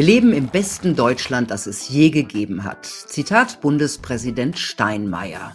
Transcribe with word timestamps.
Wir 0.00 0.06
leben 0.06 0.32
im 0.32 0.46
besten 0.46 0.96
Deutschland, 0.96 1.50
das 1.50 1.66
es 1.66 1.90
je 1.90 2.08
gegeben 2.08 2.64
hat. 2.64 2.86
Zitat 2.86 3.60
Bundespräsident 3.60 4.58
Steinmeier. 4.58 5.54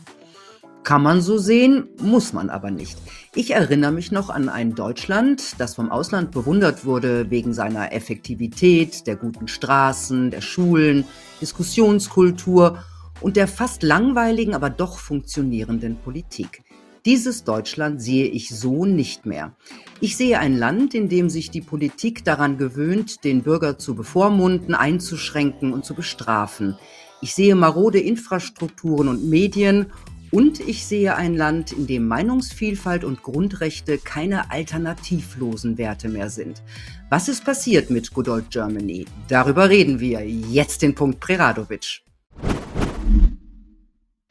Kann 0.83 1.01
man 1.01 1.21
so 1.21 1.39
sehen, 1.39 1.87
muss 1.99 2.31
man 2.31 2.51
aber 2.51 2.69
nicht. 2.69 2.95
Ich 3.33 3.55
erinnere 3.55 3.91
mich 3.91 4.11
noch 4.11 4.29
an 4.29 4.47
ein 4.47 4.75
Deutschland, 4.75 5.59
das 5.59 5.73
vom 5.73 5.89
Ausland 5.89 6.29
bewundert 6.29 6.85
wurde 6.85 7.31
wegen 7.31 7.55
seiner 7.55 7.91
Effektivität, 7.91 9.07
der 9.07 9.15
guten 9.15 9.47
Straßen, 9.47 10.29
der 10.29 10.41
Schulen, 10.41 11.05
Diskussionskultur 11.41 12.83
und 13.21 13.37
der 13.37 13.47
fast 13.47 13.81
langweiligen, 13.81 14.53
aber 14.53 14.69
doch 14.69 14.99
funktionierenden 14.99 15.97
Politik. 15.97 16.61
Dieses 17.05 17.43
Deutschland 17.43 18.01
sehe 18.01 18.25
ich 18.25 18.49
so 18.49 18.83
nicht 18.83 19.27
mehr. 19.27 19.55
Ich 20.01 20.17
sehe 20.17 20.39
ein 20.39 20.57
Land, 20.57 20.95
in 20.95 21.07
dem 21.07 21.29
sich 21.29 21.51
die 21.51 21.61
Politik 21.61 22.25
daran 22.25 22.57
gewöhnt, 22.57 23.23
den 23.23 23.43
Bürger 23.43 23.77
zu 23.77 23.93
bevormunden, 23.93 24.73
einzuschränken 24.73 25.71
und 25.71 25.85
zu 25.85 25.93
bestrafen. 25.93 26.75
Ich 27.21 27.35
sehe 27.35 27.53
marode 27.53 27.99
Infrastrukturen 27.99 29.07
und 29.07 29.29
Medien 29.29 29.91
und 30.31 30.59
ich 30.59 30.87
sehe 30.87 31.15
ein 31.15 31.35
Land, 31.35 31.71
in 31.73 31.85
dem 31.85 32.07
Meinungsvielfalt 32.07 33.03
und 33.03 33.21
Grundrechte 33.21 33.99
keine 33.99 34.49
alternativlosen 34.49 35.77
Werte 35.77 36.09
mehr 36.09 36.31
sind. 36.31 36.63
Was 37.11 37.29
ist 37.29 37.45
passiert 37.45 37.91
mit 37.91 38.13
Good 38.15 38.29
Old 38.29 38.49
Germany? 38.49 39.05
Darüber 39.27 39.69
reden 39.69 39.99
wir. 39.99 40.27
Jetzt 40.27 40.81
den 40.81 40.95
Punkt 40.95 41.19
Preradovic. 41.19 42.01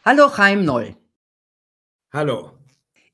Hallo 0.05 0.29
Chaim 0.29 0.65
Noll. 0.65 0.97
Hallo. 2.13 2.64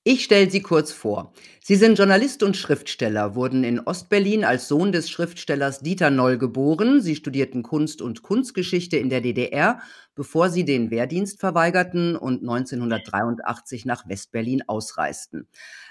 Ich 0.02 0.24
stelle 0.24 0.50
Sie 0.50 0.62
kurz 0.62 0.92
vor. 0.92 1.34
Sie 1.62 1.76
sind 1.76 1.98
Journalist 1.98 2.42
und 2.42 2.56
Schriftsteller, 2.56 3.34
wurden 3.34 3.64
in 3.64 3.80
Ostberlin 3.80 4.44
als 4.44 4.66
Sohn 4.66 4.92
des 4.92 5.10
Schriftstellers 5.10 5.80
Dieter 5.80 6.08
Noll 6.08 6.38
geboren. 6.38 7.02
Sie 7.02 7.16
studierten 7.16 7.62
Kunst 7.62 8.00
und 8.00 8.22
Kunstgeschichte 8.22 8.96
in 8.96 9.10
der 9.10 9.20
DDR, 9.20 9.82
bevor 10.14 10.48
Sie 10.48 10.64
den 10.64 10.90
Wehrdienst 10.90 11.38
verweigerten 11.38 12.16
und 12.16 12.40
1983 12.40 13.84
nach 13.84 14.08
Westberlin 14.08 14.62
ausreisten. 14.66 15.48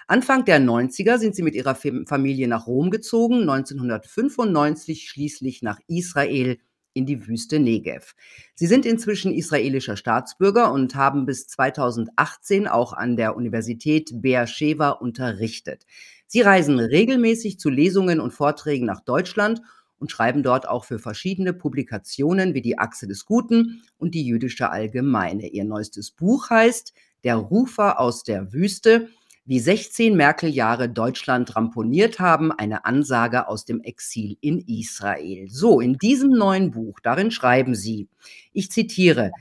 Anfang 0.07 0.43
der 0.43 0.59
90er 0.59 1.19
sind 1.19 1.35
Sie 1.35 1.43
mit 1.43 1.53
Ihrer 1.53 1.75
Familie 1.75 2.47
nach 2.47 2.65
Rom 2.65 2.89
gezogen, 2.89 3.41
1995 3.41 5.07
schließlich 5.07 5.61
nach 5.61 5.77
Israel 5.85 6.57
in 6.99 7.05
die 7.05 7.25
Wüste 7.27 7.59
Negev. 7.59 8.13
Sie 8.55 8.67
sind 8.67 8.85
inzwischen 8.85 9.33
israelischer 9.33 9.95
Staatsbürger 9.95 10.71
und 10.71 10.95
haben 10.95 11.25
bis 11.25 11.47
2018 11.47 12.67
auch 12.67 12.91
an 12.91 13.15
der 13.15 13.37
Universität 13.37 14.11
Beersheba 14.21 14.89
unterrichtet. 14.89 15.85
Sie 16.27 16.41
reisen 16.41 16.77
regelmäßig 16.77 17.57
zu 17.57 17.69
Lesungen 17.69 18.19
und 18.19 18.33
Vorträgen 18.33 18.85
nach 18.85 18.99
Deutschland 18.99 19.61
und 19.97 20.11
schreiben 20.11 20.43
dort 20.43 20.67
auch 20.67 20.83
für 20.83 20.99
verschiedene 20.99 21.53
Publikationen 21.53 22.53
wie 22.53 22.61
die 22.61 22.77
Achse 22.77 23.07
des 23.07 23.25
Guten 23.25 23.81
und 23.97 24.13
die 24.13 24.25
Jüdische 24.25 24.69
Allgemeine. 24.69 25.47
Ihr 25.47 25.63
neuestes 25.63 26.11
Buch 26.11 26.49
heißt 26.49 26.93
Der 27.23 27.37
Rufer 27.37 27.99
aus 27.99 28.23
der 28.23 28.51
Wüste 28.51 29.07
wie 29.45 29.59
16 29.59 30.15
Merkel-Jahre 30.15 30.89
Deutschland 30.89 31.55
ramponiert 31.55 32.19
haben, 32.19 32.51
eine 32.51 32.85
Ansage 32.85 33.47
aus 33.47 33.65
dem 33.65 33.81
Exil 33.81 34.37
in 34.41 34.59
Israel. 34.59 35.47
So, 35.49 35.79
in 35.79 35.97
diesem 35.97 36.31
neuen 36.31 36.71
Buch, 36.71 36.99
darin 37.01 37.31
schreiben 37.31 37.75
Sie, 37.75 38.07
ich 38.53 38.71
zitiere, 38.71 39.31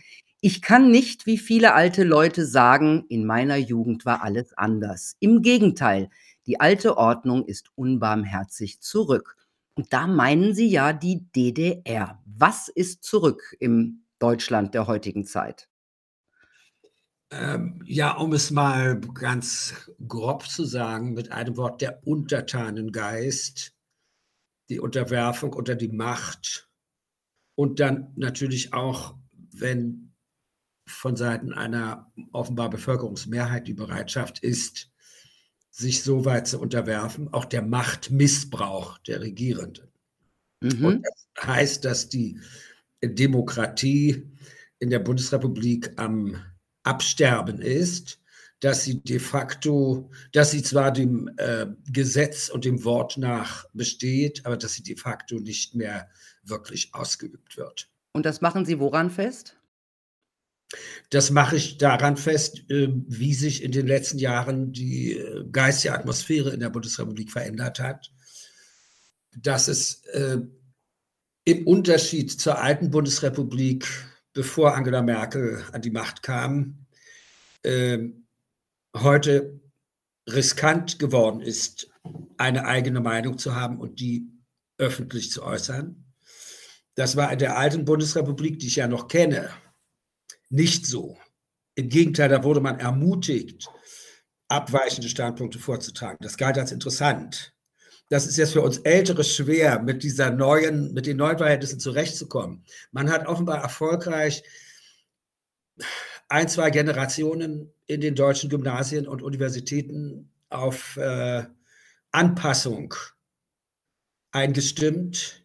ich 0.41 0.63
kann 0.63 0.91
nicht 0.91 1.27
wie 1.27 1.37
viele 1.37 1.75
alte 1.75 2.05
Leute 2.05 2.47
sagen, 2.47 3.05
in 3.09 3.27
meiner 3.27 3.57
Jugend 3.57 4.07
war 4.07 4.23
alles 4.23 4.57
anders. 4.57 5.17
Im 5.19 5.43
Gegenteil, 5.43 6.11
die 6.47 6.61
alte 6.61 6.97
Ordnung 6.97 7.45
ist 7.45 7.71
unbarmherzig 7.75 8.81
zurück. 8.81 9.37
Und 9.75 9.93
da 9.93 10.07
meinen 10.07 10.55
Sie 10.55 10.67
ja 10.67 10.93
die 10.93 11.27
DDR. 11.37 12.23
Was 12.25 12.69
ist 12.69 13.05
zurück 13.05 13.55
im 13.61 14.05
Deutschland 14.19 14.75
der 14.75 14.87
heutigen 14.87 15.27
Zeit? 15.27 15.68
Ähm, 17.31 17.83
ja, 17.85 18.17
um 18.17 18.33
es 18.33 18.51
mal 18.51 19.01
ganz 19.01 19.91
grob 20.07 20.49
zu 20.49 20.65
sagen, 20.65 21.13
mit 21.13 21.31
einem 21.31 21.57
Wort 21.59 21.83
der 21.83 22.07
Untertanengeist, 22.07 23.75
die 24.71 24.81
Unterwerfung 24.81 25.53
unter 25.53 25.75
die 25.75 25.89
Macht 25.89 26.71
und 27.55 27.81
dann 27.81 28.13
natürlich 28.17 28.73
auch, 28.73 29.17
wenn 29.53 30.15
von 30.87 31.17
Seiten 31.17 31.53
einer 31.53 32.11
offenbar 32.33 32.71
Bevölkerungsmehrheit 32.71 33.69
die 33.69 33.75
Bereitschaft 33.75 34.39
ist, 34.39 34.91
sich 35.71 36.03
so 36.03 36.25
weit 36.25 36.47
zu 36.47 36.61
unterwerfen, 36.61 37.33
auch 37.33 37.45
der 37.45 37.63
Machtmissbrauch 37.63 38.99
der 38.99 39.21
Regierenden. 39.21 39.93
Mhm. 40.61 40.85
Und 40.85 41.07
das 41.07 41.47
heißt, 41.47 41.85
dass 41.85 42.09
die 42.09 42.41
Demokratie 43.03 44.27
in 44.79 44.91
der 44.91 44.99
Bundesrepublik 44.99 45.93
am 45.97 46.43
Absterben 46.89 47.61
ist, 47.61 48.19
dass 48.61 48.83
sie 48.83 49.01
de 49.03 49.19
facto, 49.21 50.11
dass 50.33 50.51
sie 50.51 50.63
zwar 50.63 50.93
dem 50.93 51.31
äh, 51.37 51.67
Gesetz 51.93 52.49
und 52.49 52.65
dem 52.65 52.83
Wort 52.85 53.17
nach 53.17 53.67
besteht, 53.73 54.45
aber 54.47 54.57
dass 54.57 54.75
sie 54.75 54.83
de 54.83 54.97
facto 54.97 55.37
nicht 55.37 55.75
mehr 55.75 56.09
wirklich 56.43 56.93
ausgeübt 56.95 57.57
wird. 57.57 57.89
Und 58.13 58.27
das 58.27 58.41
machen 58.41 58.65
Sie 58.65 58.81
woran 58.81 59.11
fest? 59.11 59.57
Das 61.11 61.31
mache 61.31 61.57
ich 61.57 61.79
daran 61.79 62.17
fest, 62.17 62.69
äh, 62.71 62.89
wie 62.91 63.35
sich 63.35 63.63
in 63.63 63.73
den 63.73 63.87
letzten 63.87 64.19
Jahren 64.19 64.73
die 64.73 65.13
äh, 65.13 65.45
geistige 65.51 65.95
Atmosphäre 65.95 66.51
in 66.51 66.61
der 66.61 66.71
Bundesrepublik 66.71 67.31
verändert 67.31 67.81
hat. 67.81 68.13
Dass 69.37 69.69
es 69.69 70.05
äh, 70.07 70.39
im 71.45 71.67
Unterschied 71.67 72.33
zur 72.33 72.59
alten 72.59 72.91
Bundesrepublik 72.91 73.87
bevor 74.39 74.77
Angela 74.77 75.03
Merkel 75.03 75.65
an 75.73 75.83
die 75.83 75.91
Macht 75.91 76.23
kam, 76.23 76.87
äh, 77.65 77.99
heute 78.95 79.61
riskant 80.29 81.01
geworden 81.01 81.41
ist, 81.41 81.91
eine 82.37 82.65
eigene 82.65 83.01
Meinung 83.01 83.37
zu 83.39 83.57
haben 83.57 83.81
und 83.81 83.99
die 83.99 84.29
öffentlich 84.79 85.33
zu 85.33 85.43
äußern. 85.43 86.05
Das 86.95 87.17
war 87.17 87.33
in 87.33 87.41
der 87.41 87.59
alten 87.59 87.85
Bundesrepublik, 87.85 88.61
die 88.61 88.69
ich 88.69 88.77
ja 88.77 88.87
noch 88.87 89.09
kenne, 89.09 89.51
nicht 90.51 90.87
so. 90.87 91.19
Im 91.75 91.89
Gegenteil, 91.89 92.29
da 92.29 92.45
wurde 92.45 92.61
man 92.61 92.79
ermutigt, 92.79 93.69
abweichende 94.47 95.09
Standpunkte 95.09 95.59
vorzutragen. 95.59 96.19
Das 96.21 96.37
galt 96.37 96.59
als 96.59 96.71
interessant 96.71 97.53
das 98.09 98.27
ist 98.27 98.39
jetzt 98.39 98.53
für 98.53 98.63
uns 98.63 98.79
Ältere 98.79 99.23
schwer, 99.23 99.81
mit 99.81 100.03
dieser 100.03 100.31
neuen, 100.31 100.95
mit 100.95 101.07
den 101.07 101.19
neuen 101.19 101.39
Verhältnissen 101.39 101.81
zurechtzukommen. 101.81 102.65
Man 102.91 103.11
hat 103.11 103.27
offenbar 103.27 103.63
erfolgreich 103.63 104.43
ein, 106.29 106.49
zwei 106.49 106.71
Generationen 106.71 107.73
in 107.87 108.01
den 108.01 108.15
deutschen 108.15 108.51
Gymnasien 108.51 109.07
und 109.07 109.23
Universitäten 109.23 110.31
auf 110.51 110.97
äh, 110.97 111.45
Anpassung 112.11 112.95
eingestimmt, 114.31 115.45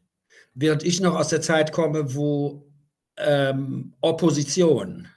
während 0.54 0.84
ich 0.84 1.02
noch 1.02 1.16
aus 1.16 1.30
der 1.30 1.42
Zeit 1.42 1.72
komme, 1.72 2.16
wo 2.16 2.72
ähm, 3.18 3.94
Opposition, 4.02 5.08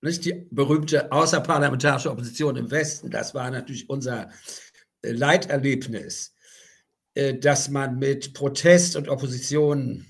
nicht 0.00 0.24
die 0.24 0.48
berühmte 0.50 1.12
außerparlamentarische 1.12 2.10
Opposition 2.10 2.56
im 2.56 2.70
Westen, 2.70 3.10
das 3.10 3.34
war 3.34 3.50
natürlich 3.50 3.88
unser 3.88 4.30
äh, 5.02 5.12
Leiterlebnis, 5.12 6.31
dass 7.14 7.68
man 7.68 7.98
mit 7.98 8.32
Protest 8.32 8.96
und 8.96 9.08
Opposition 9.08 10.06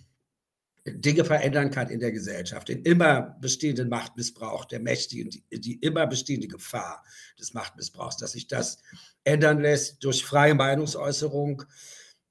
Dinge 0.84 1.24
verändern 1.24 1.70
kann 1.70 1.90
in 1.90 2.00
der 2.00 2.10
Gesellschaft, 2.10 2.68
den 2.68 2.82
immer 2.82 3.36
bestehenden 3.40 3.88
Machtmissbrauch 3.88 4.64
der 4.64 4.80
Mächtigen, 4.80 5.30
die, 5.30 5.44
die, 5.60 5.74
immer 5.74 6.06
bestehende 6.08 6.48
Gefahr 6.48 7.04
des 7.38 7.54
Machtmissbrauchs, 7.54 8.16
dass 8.16 8.32
sich 8.32 8.48
das 8.48 8.78
ändern 9.22 9.60
lässt 9.60 10.02
durch 10.02 10.24
freie 10.24 10.54
Meinungsäußerung, 10.54 11.62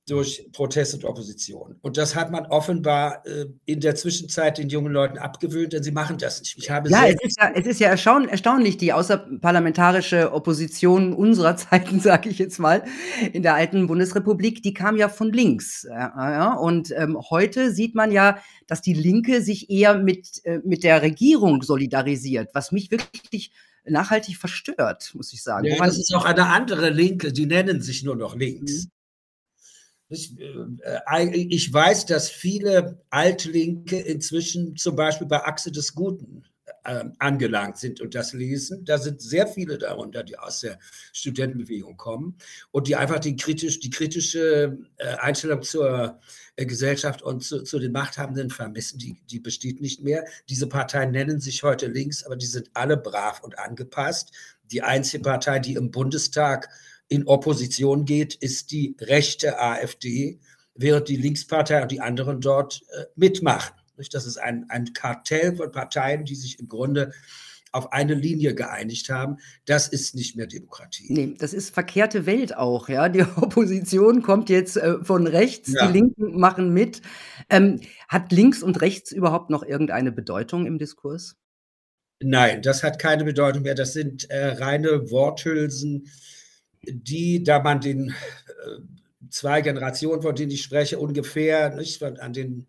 durch 0.08 0.50
Protest 0.52 0.96
und 0.96 1.06
Opposition. 1.06 1.78
Und 1.82 1.96
das 1.96 2.16
hat 2.16 2.32
man 2.32 2.46
offenbar 2.48 3.26
äh, 3.26 3.46
in 3.66 3.80
der 3.82 3.96
Zwischenzeit 3.96 4.58
den 4.58 4.68
jungen 4.68 4.92
Leuten 4.92 5.20
abgewöhnt, 5.20 5.74
denn 5.74 5.84
sie 5.84 5.92
machen 5.92 6.18
das 6.18 6.40
nicht. 6.40 6.58
Ich 6.58 6.72
habe 6.72 6.90
ja, 6.90 7.06
es 7.06 7.22
ist 7.22 7.40
ja, 7.40 7.52
es 7.54 7.66
ist 7.68 7.80
ja 7.80 7.90
erstaun 7.90 8.28
erstaunlich, 8.28 8.78
die 8.78 8.94
außerparlamentarische 8.94 10.34
Opposition 10.34 11.14
unserer 11.14 11.56
Zeiten, 11.58 12.00
sage 12.00 12.30
ich 12.30 12.40
jetzt 12.40 12.58
mal, 12.58 12.84
in 13.32 13.44
der 13.44 13.54
alten 13.54 13.86
Bundesrepublik, 13.88 14.64
die 14.64 14.74
kam 14.74 14.98
ja 14.98 15.08
von 15.08 15.32
links. 15.32 15.84
Ja, 15.88 16.56
und 16.56 16.92
ähm, 16.98 17.18
heute 17.30 17.72
sieht 17.72 17.94
man 17.94 18.12
ja, 18.12 18.40
dass 18.68 18.82
die 18.82 18.94
Linke 18.94 19.42
sich 19.42 19.70
eher 19.70 19.96
mit, 19.96 20.44
äh, 20.46 20.60
mit 20.64 20.84
der 20.84 21.04
Regierung 21.04 21.62
solidarisiert, 21.62 22.50
was 22.54 22.72
mich 22.72 22.90
wirklich 22.90 23.52
nachhaltig 23.86 24.38
verstört, 24.38 25.12
muss 25.14 25.32
ich 25.32 25.44
sagen. 25.44 25.66
Ja, 25.66 25.78
das 25.78 25.98
ist 25.98 26.14
auch 26.16 26.26
eine 26.26 26.48
andere 26.48 26.90
Linke, 26.90 27.32
die 27.32 27.46
nennen 27.46 27.82
sich 27.82 28.04
nur 28.04 28.16
noch 28.16 28.36
links. 28.36 28.86
Mhm. 28.86 28.92
Ich, 30.12 30.38
äh, 30.38 31.28
ich 31.30 31.72
weiß, 31.72 32.06
dass 32.06 32.30
viele 32.30 33.02
Altlinke 33.10 33.98
inzwischen 33.98 34.76
zum 34.76 34.98
Beispiel 34.98 35.26
bei 35.26 35.42
Achse 35.46 35.72
des 35.72 35.96
Guten 35.96 36.44
äh, 36.84 37.06
angelangt 37.20 37.78
sind 37.78 38.02
und 38.02 38.14
das 38.14 38.34
lesen. 38.34 38.84
Da 38.84 38.98
sind 38.98 39.22
sehr 39.22 39.48
viele 39.48 39.78
darunter, 39.78 40.24
die 40.24 40.38
aus 40.38 40.60
der 40.60 40.80
Studentenbewegung 41.14 41.96
kommen 41.96 42.36
und 42.72 42.90
die 42.90 42.98
einfach 42.98 43.20
die, 43.20 43.38
kritisch, 43.38 43.80
die 43.80 43.90
kritische 43.90 44.78
äh, 44.98 45.16
Einstellung 45.16 45.62
zur 45.62 46.20
äh, 46.58 46.66
Gesellschaft 46.66 47.22
und 47.22 47.42
zu, 47.42 47.64
zu, 47.64 47.80
den 47.80 47.94
Machthabenden 47.94 48.50
vermissen. 48.50 49.00
Die, 49.00 49.16
die 49.30 49.40
besteht 49.40 49.80
nicht 49.80 50.04
mehr. 50.04 50.26
Diese 50.50 50.68
Parteien 50.68 51.12
nennen 51.12 51.40
sich 51.40 51.64
heute 51.64 51.88
links, 51.88 52.24
aber 52.24 52.36
die 52.36 52.48
sind 52.48 52.70
alle 52.74 52.98
brav 52.98 53.42
und 53.44 53.60
angepasst. 53.60 54.32
Die 54.72 54.82
einzige 54.82 55.24
Partei, 55.24 55.60
die 55.60 55.76
im 55.76 55.90
Bundestag 55.90 56.68
in 57.12 57.28
Opposition 57.28 58.06
geht, 58.06 58.36
ist 58.36 58.72
die 58.72 58.96
rechte 59.02 59.60
AfD, 59.60 60.40
während 60.76 61.10
die 61.10 61.18
Linkspartei 61.18 61.82
und 61.82 61.92
die 61.92 62.00
anderen 62.00 62.40
dort 62.40 62.82
äh, 62.98 63.04
mitmachen. 63.16 63.76
Das 64.14 64.26
ist 64.26 64.38
ein, 64.38 64.66
ein 64.70 64.94
Kartell 64.94 65.58
von 65.58 65.72
Parteien, 65.72 66.24
die 66.24 66.36
sich 66.36 66.58
im 66.60 66.70
Grunde 66.70 67.12
auf 67.74 67.92
eine 67.92 68.14
Linie 68.14 68.56
geeinigt 68.56 69.10
haben. 69.10 69.38
Das 69.66 69.90
ist 69.90 70.16
nicht 70.16 70.38
mehr 70.38 70.48
Demokratie. 70.48 71.06
Nee, 71.10 71.36
das 71.38 71.54
ist 71.54 71.74
verkehrte 71.74 72.26
Welt 72.26 72.56
auch, 72.56 72.88
ja. 72.88 73.10
Die 73.10 73.22
Opposition 73.36 74.22
kommt 74.22 74.50
jetzt 74.50 74.78
äh, 74.78 75.04
von 75.04 75.28
rechts, 75.28 75.74
ja. 75.74 75.88
die 75.88 75.94
Linken 76.00 76.40
machen 76.40 76.74
mit. 76.74 77.02
Ähm, 77.50 77.82
hat 78.08 78.32
links 78.32 78.64
und 78.64 78.80
rechts 78.80 79.12
überhaupt 79.12 79.50
noch 79.50 79.64
irgendeine 79.64 80.14
Bedeutung 80.14 80.66
im 80.66 80.80
Diskurs? 80.80 81.36
Nein, 82.24 82.62
das 82.62 82.84
hat 82.84 83.00
keine 83.00 83.26
Bedeutung 83.26 83.64
mehr. 83.64 83.76
Das 83.76 83.92
sind 83.92 84.30
äh, 84.30 84.54
reine 84.54 85.12
Worthülsen, 85.12 86.08
die, 86.84 87.44
da 87.44 87.60
man 87.60 87.80
den 87.80 88.10
äh, 88.10 88.14
zwei 89.30 89.62
Generationen, 89.62 90.22
von 90.22 90.36
denen 90.36 90.52
ich 90.52 90.64
spreche, 90.64 91.00
ungefähr 91.00 91.74
nicht, 91.76 92.02
an 92.04 92.34
den 92.34 92.68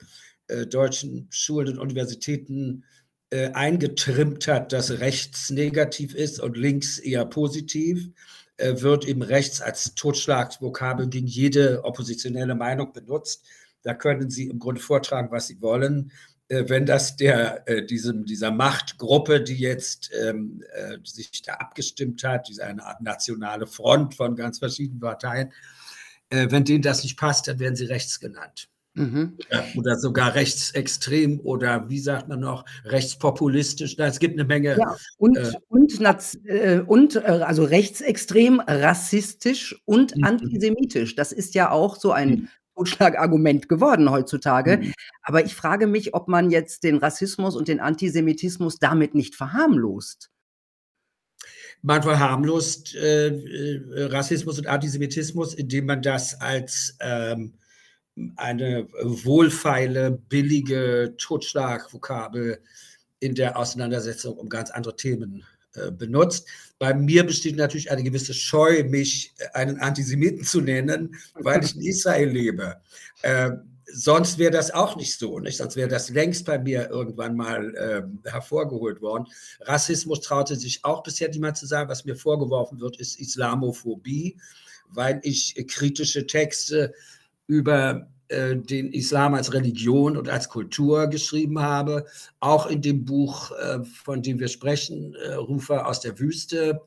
äh, 0.49 0.67
deutschen 0.67 1.29
Schulen 1.31 1.79
und 1.79 1.79
Universitäten 1.79 2.85
äh, 3.31 3.51
eingetrimmt 3.53 4.47
hat, 4.47 4.73
dass 4.73 5.01
rechts 5.01 5.51
negativ 5.51 6.15
ist 6.15 6.41
und 6.41 6.57
links 6.57 6.99
eher 6.99 7.25
positiv, 7.25 8.11
äh, 8.59 8.81
wird 8.83 9.07
eben 9.07 9.23
rechts 9.23 9.61
als 9.61 9.95
Totschlagvokabel 9.95 11.09
gegen 11.09 11.27
jede 11.27 11.85
oppositionelle 11.85 12.55
Meinung 12.55 12.93
benutzt. 12.93 13.47
Da 13.83 13.95
können 13.95 14.31
Sie 14.31 14.49
im 14.49 14.59
Grunde 14.59 14.81
vortragen, 14.81 15.31
was 15.31 15.49
Sie 15.49 15.61
wollen. 15.61 16.13
Äh, 16.53 16.69
wenn 16.69 16.85
das 16.85 17.17
der, 17.17 17.67
äh, 17.67 17.85
diesem, 17.85 18.27
dieser 18.27 18.51
Machtgruppe, 18.51 19.41
die 19.41 19.57
jetzt 19.57 20.11
ähm, 20.23 20.63
äh, 20.75 20.99
sich 21.03 21.41
da 21.41 21.55
abgestimmt 21.55 22.23
hat, 22.25 22.49
diese 22.49 22.67
eine 22.67 22.85
Art 22.85 23.01
nationale 23.01 23.67
Front 23.67 24.15
von 24.15 24.37
ganz 24.37 24.59
verschiedenen 24.59 25.01
Parteien, 25.01 25.53
wenn 26.35 26.65
denen 26.65 26.81
das 26.81 27.03
nicht 27.03 27.19
passt, 27.19 27.47
dann 27.47 27.59
werden 27.59 27.77
sie 27.77 27.85
rechts 27.85 28.19
genannt. 28.19 28.71
Mhm. 28.95 29.37
oder 29.77 29.99
sogar 29.99 30.35
rechtsextrem 30.35 31.41
oder 31.41 31.89
wie 31.91 31.99
sagt 31.99 32.29
man 32.29 32.41
noch, 32.41 32.65
rechtspopulistisch. 32.85 33.99
es 33.99 34.19
gibt 34.19 34.39
eine 34.39 34.47
Menge. 34.47 34.79
Ja, 34.79 34.97
und, 35.19 35.37
äh, 35.37 35.53
und, 35.69 36.47
äh, 36.47 36.83
und 36.87 37.17
äh, 37.17 37.21
also 37.21 37.65
rechtsextrem, 37.65 38.61
rassistisch 38.61 39.83
und 39.85 40.17
mhm. 40.17 40.25
antisemitisch. 40.25 41.17
Das 41.17 41.33
ist 41.33 41.55
ja 41.55 41.71
auch 41.71 41.97
so 41.97 42.13
ein 42.13 42.29
mhm. 42.31 42.49
Totschlagargument 42.75 43.69
geworden 43.69 44.11
heutzutage. 44.11 44.79
Mhm. 44.79 44.93
Aber 45.23 45.45
ich 45.45 45.55
frage 45.55 45.87
mich, 45.87 46.15
ob 46.15 46.29
man 46.29 46.51
jetzt 46.51 46.85
den 46.85 46.97
Rassismus 46.97 47.57
und 47.57 47.69
den 47.69 47.81
Antisemitismus 47.81 48.79
damit 48.79 49.15
nicht 49.15 49.35
verharmlost. 49.35 50.31
Man 51.83 52.03
verharmlost 52.03 52.95
äh, 52.95 53.29
äh, 53.29 54.05
Rassismus 54.05 54.59
und 54.59 54.69
Antisemitismus, 54.69 55.55
indem 55.55 55.87
man 55.87 56.01
das 56.01 56.41
als 56.41 56.97
ähm, 57.01 57.55
eine 58.37 58.89
wohlfeile, 59.03 60.13
billige 60.13 61.15
Totschlagvokabel 61.19 62.63
in 63.19 63.35
der 63.35 63.57
Auseinandersetzung 63.57 64.37
um 64.37 64.49
ganz 64.49 64.71
andere 64.71 64.97
Themen 64.97 65.45
benutzt. 65.91 66.47
Bei 66.79 66.95
mir 66.95 67.25
besteht 67.25 67.57
natürlich 67.57 67.91
eine 67.91 68.03
gewisse 68.03 68.35
Scheu, 68.35 68.85
mich 68.85 69.35
äh, 69.39 69.47
einen 69.55 69.79
Antisemiten 69.79 70.45
zu 70.45 70.61
nennen, 70.61 71.17
weil 71.35 71.65
ich 71.65 71.77
in 71.77 71.83
Israel 71.83 72.29
lebe. 72.29 72.81
Äh, 73.23 73.53
sonst 73.87 74.39
wäre 74.39 74.51
das 74.51 74.71
auch 74.71 74.97
nicht 74.97 75.19
so, 75.19 75.39
nicht? 75.39 75.59
Sonst 75.59 75.77
wäre 75.77 75.89
das 75.89 76.09
längst 76.09 76.45
bei 76.45 76.59
mir 76.59 76.91
irgendwann 76.91 77.37
mal 77.37 77.75
äh, 77.75 78.29
hervorgeholt 78.29 79.01
worden. 79.01 79.27
Rassismus 79.61 80.21
traute 80.21 80.57
sich 80.57 80.85
auch 80.85 81.03
bisher 81.03 81.29
niemand 81.29 81.57
zu 81.57 81.67
sagen. 81.67 81.89
Was 81.89 82.05
mir 82.05 82.17
vorgeworfen 82.17 82.81
wird, 82.81 82.99
ist 82.99 83.21
Islamophobie, 83.21 84.39
weil 84.89 85.21
ich 85.23 85.55
kritische 85.69 86.27
Texte 86.27 86.93
über 87.47 88.09
äh, 88.33 88.57
den 88.57 88.93
Islam 88.93 89.35
als 89.35 89.53
Religion 89.53 90.17
und 90.17 90.29
als 90.29 90.49
Kultur 90.49 91.07
geschrieben 91.09 91.61
habe. 91.61 92.07
Auch 92.41 92.67
in 92.67 92.83
dem 92.83 93.05
Buch, 93.05 93.53
äh, 93.53 93.85
von 93.85 94.23
dem 94.23 94.41
wir 94.41 94.49
sprechen, 94.49 95.15
äh, 95.15 95.35
Rufer 95.35 95.87
aus 95.87 96.01
der 96.01 96.19
Wüste. 96.19 96.81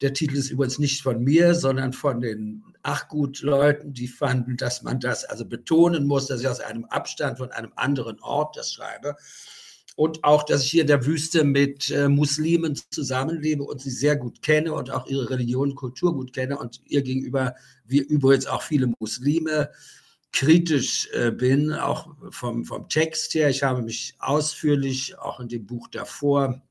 Der 0.00 0.12
Titel 0.12 0.36
ist 0.36 0.50
übrigens 0.50 0.78
nicht 0.78 1.02
von 1.02 1.22
mir, 1.22 1.54
sondern 1.54 1.92
von 1.92 2.20
den 2.20 2.64
Achgut-Leuten, 2.82 3.92
die 3.92 4.08
fanden, 4.08 4.56
dass 4.56 4.82
man 4.82 5.00
das 5.00 5.24
also 5.24 5.44
betonen 5.44 6.06
muss, 6.06 6.26
dass 6.26 6.40
ich 6.40 6.48
aus 6.48 6.60
einem 6.60 6.84
Abstand 6.86 7.38
von 7.38 7.50
einem 7.52 7.72
anderen 7.76 8.18
Ort 8.20 8.56
das 8.56 8.72
schreibe. 8.72 9.16
Und 9.94 10.24
auch, 10.24 10.42
dass 10.42 10.64
ich 10.64 10.70
hier 10.70 10.82
in 10.82 10.86
der 10.86 11.04
Wüste 11.04 11.44
mit 11.44 11.90
äh, 11.90 12.08
Muslimen 12.08 12.74
zusammenlebe 12.90 13.62
und 13.62 13.80
sie 13.80 13.90
sehr 13.90 14.16
gut 14.16 14.40
kenne 14.42 14.72
und 14.72 14.90
auch 14.90 15.06
ihre 15.06 15.28
Religion 15.28 15.70
und 15.70 15.76
Kultur 15.76 16.14
gut 16.14 16.32
kenne 16.32 16.58
und 16.58 16.80
ihr 16.86 17.02
gegenüber, 17.02 17.54
wir 17.86 18.08
übrigens 18.08 18.46
auch 18.46 18.62
viele 18.62 18.90
Muslime 18.98 19.70
kritisch 20.32 21.08
äh, 21.12 21.30
bin, 21.30 21.72
auch 21.72 22.14
vom, 22.30 22.64
vom 22.64 22.88
Text 22.88 23.34
her. 23.34 23.50
Ich 23.50 23.62
habe 23.62 23.82
mich 23.82 24.14
ausführlich, 24.18 25.18
auch 25.18 25.40
in 25.40 25.48
dem 25.48 25.66
Buch 25.66 25.88
davor, 25.88 26.62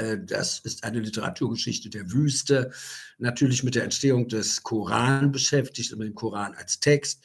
äh, 0.00 0.18
das 0.24 0.60
ist 0.60 0.84
eine 0.84 1.00
Literaturgeschichte 1.00 1.90
der 1.90 2.10
Wüste, 2.12 2.72
natürlich 3.18 3.62
mit 3.62 3.74
der 3.74 3.84
Entstehung 3.84 4.28
des 4.28 4.62
Koran 4.62 5.32
beschäftigt 5.32 5.94
mit 5.96 6.08
dem 6.08 6.14
Koran 6.14 6.54
als 6.54 6.80
Text. 6.80 7.22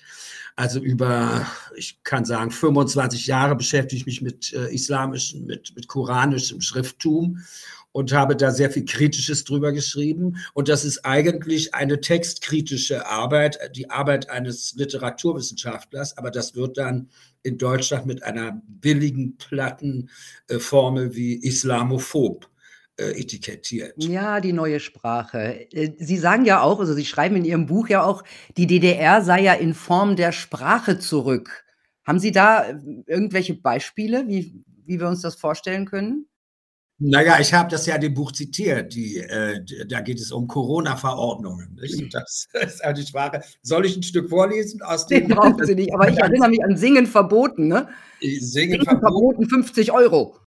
Also 0.56 0.80
über, 0.80 1.46
ich 1.76 2.04
kann 2.04 2.26
sagen, 2.26 2.52
25 2.52 3.28
Jahre 3.28 3.56
beschäftige 3.56 4.00
ich 4.00 4.06
mich 4.06 4.22
mit 4.22 4.54
äh, 4.54 4.74
islamischem, 4.74 5.46
mit, 5.46 5.76
mit 5.76 5.88
koranischem 5.88 6.62
Schrifttum 6.62 7.40
und 7.96 8.12
habe 8.12 8.36
da 8.36 8.52
sehr 8.52 8.70
viel 8.70 8.84
Kritisches 8.84 9.46
drüber 9.46 9.72
geschrieben. 9.72 10.36
Und 10.54 10.68
das 10.68 10.84
ist 10.84 11.06
eigentlich 11.06 11.74
eine 11.74 12.02
textkritische 12.02 13.08
Arbeit, 13.08 13.58
die 13.74 13.90
Arbeit 13.90 14.30
eines 14.30 14.74
Literaturwissenschaftlers, 14.76 16.18
aber 16.18 16.30
das 16.30 16.56
wird 16.56 16.78
dann 16.78 17.08
in 17.42 17.58
Deutschland 17.58 18.06
mit 18.06 18.22
einer 18.22 18.62
billigen, 18.68 19.38
platten 19.38 20.10
äh, 20.50 20.60
Formel 20.60 21.16
wie 21.16 21.36
Islamophob 21.36 22.50
äh, 22.98 23.12
etikettiert. 23.12 23.94
Ja, 23.96 24.42
die 24.42 24.52
neue 24.52 24.82
Sprache. 24.82 25.72
Äh, 25.72 25.94
Sie 25.98 26.18
sagen 26.18 26.44
ja 26.44 26.60
auch, 26.60 26.82
also 26.82 26.94
Sie 26.94 27.06
schreiben 27.06 27.38
in 27.38 27.46
Ihrem 27.46 27.66
Buch 27.66 27.88
ja 27.88 28.04
auch, 28.04 28.26
die 28.58 28.68
DDR 28.68 29.22
sei 29.22 29.42
ja 29.42 29.54
in 29.54 29.74
Form 29.74 30.18
der 30.18 30.34
Sprache 30.34 31.00
zurück. 31.00 31.64
Haben 32.04 32.20
Sie 32.20 32.34
da 32.34 32.78
irgendwelche 33.06 33.54
Beispiele, 33.54 34.28
wie, 34.28 34.66
wie 34.84 35.00
wir 35.00 35.08
uns 35.08 35.22
das 35.22 35.36
vorstellen 35.36 35.86
können? 35.86 36.28
Naja, 36.98 37.40
ich 37.42 37.54
habe 37.54 37.70
das 37.70 37.86
ja 37.86 37.96
in 37.96 38.02
dem 38.02 38.14
Buch 38.14 38.32
zitiert. 38.32 38.94
Die, 38.94 39.18
äh, 39.18 39.60
da 39.86 40.00
geht 40.00 40.20
es 40.20 40.32
um 40.32 40.48
Corona-Verordnungen. 40.48 41.78
Das 42.12 42.48
ist 42.54 42.84
also 42.84 43.02
die 43.02 43.08
Sprache. 43.08 43.42
Soll 43.62 43.86
ich 43.86 43.98
ein 43.98 44.04
Stück 44.04 44.30
vorlesen 44.30 44.82
aus 44.82 45.06
dem? 45.06 45.28
Den 45.28 45.36
brauchen 45.36 45.66
Sie 45.66 45.76
nicht, 45.76 45.94
aber 45.94 46.10
ich 46.10 46.18
erinnere 46.18 46.50
mich 46.50 46.64
an 46.64 46.78
Singen 46.78 47.06
verboten. 47.06 47.68
Ne? 47.68 47.90
Singen, 48.22 48.82
Singen 48.82 49.00
verboten, 49.00 49.50
50 49.50 49.92
Euro. 49.92 50.38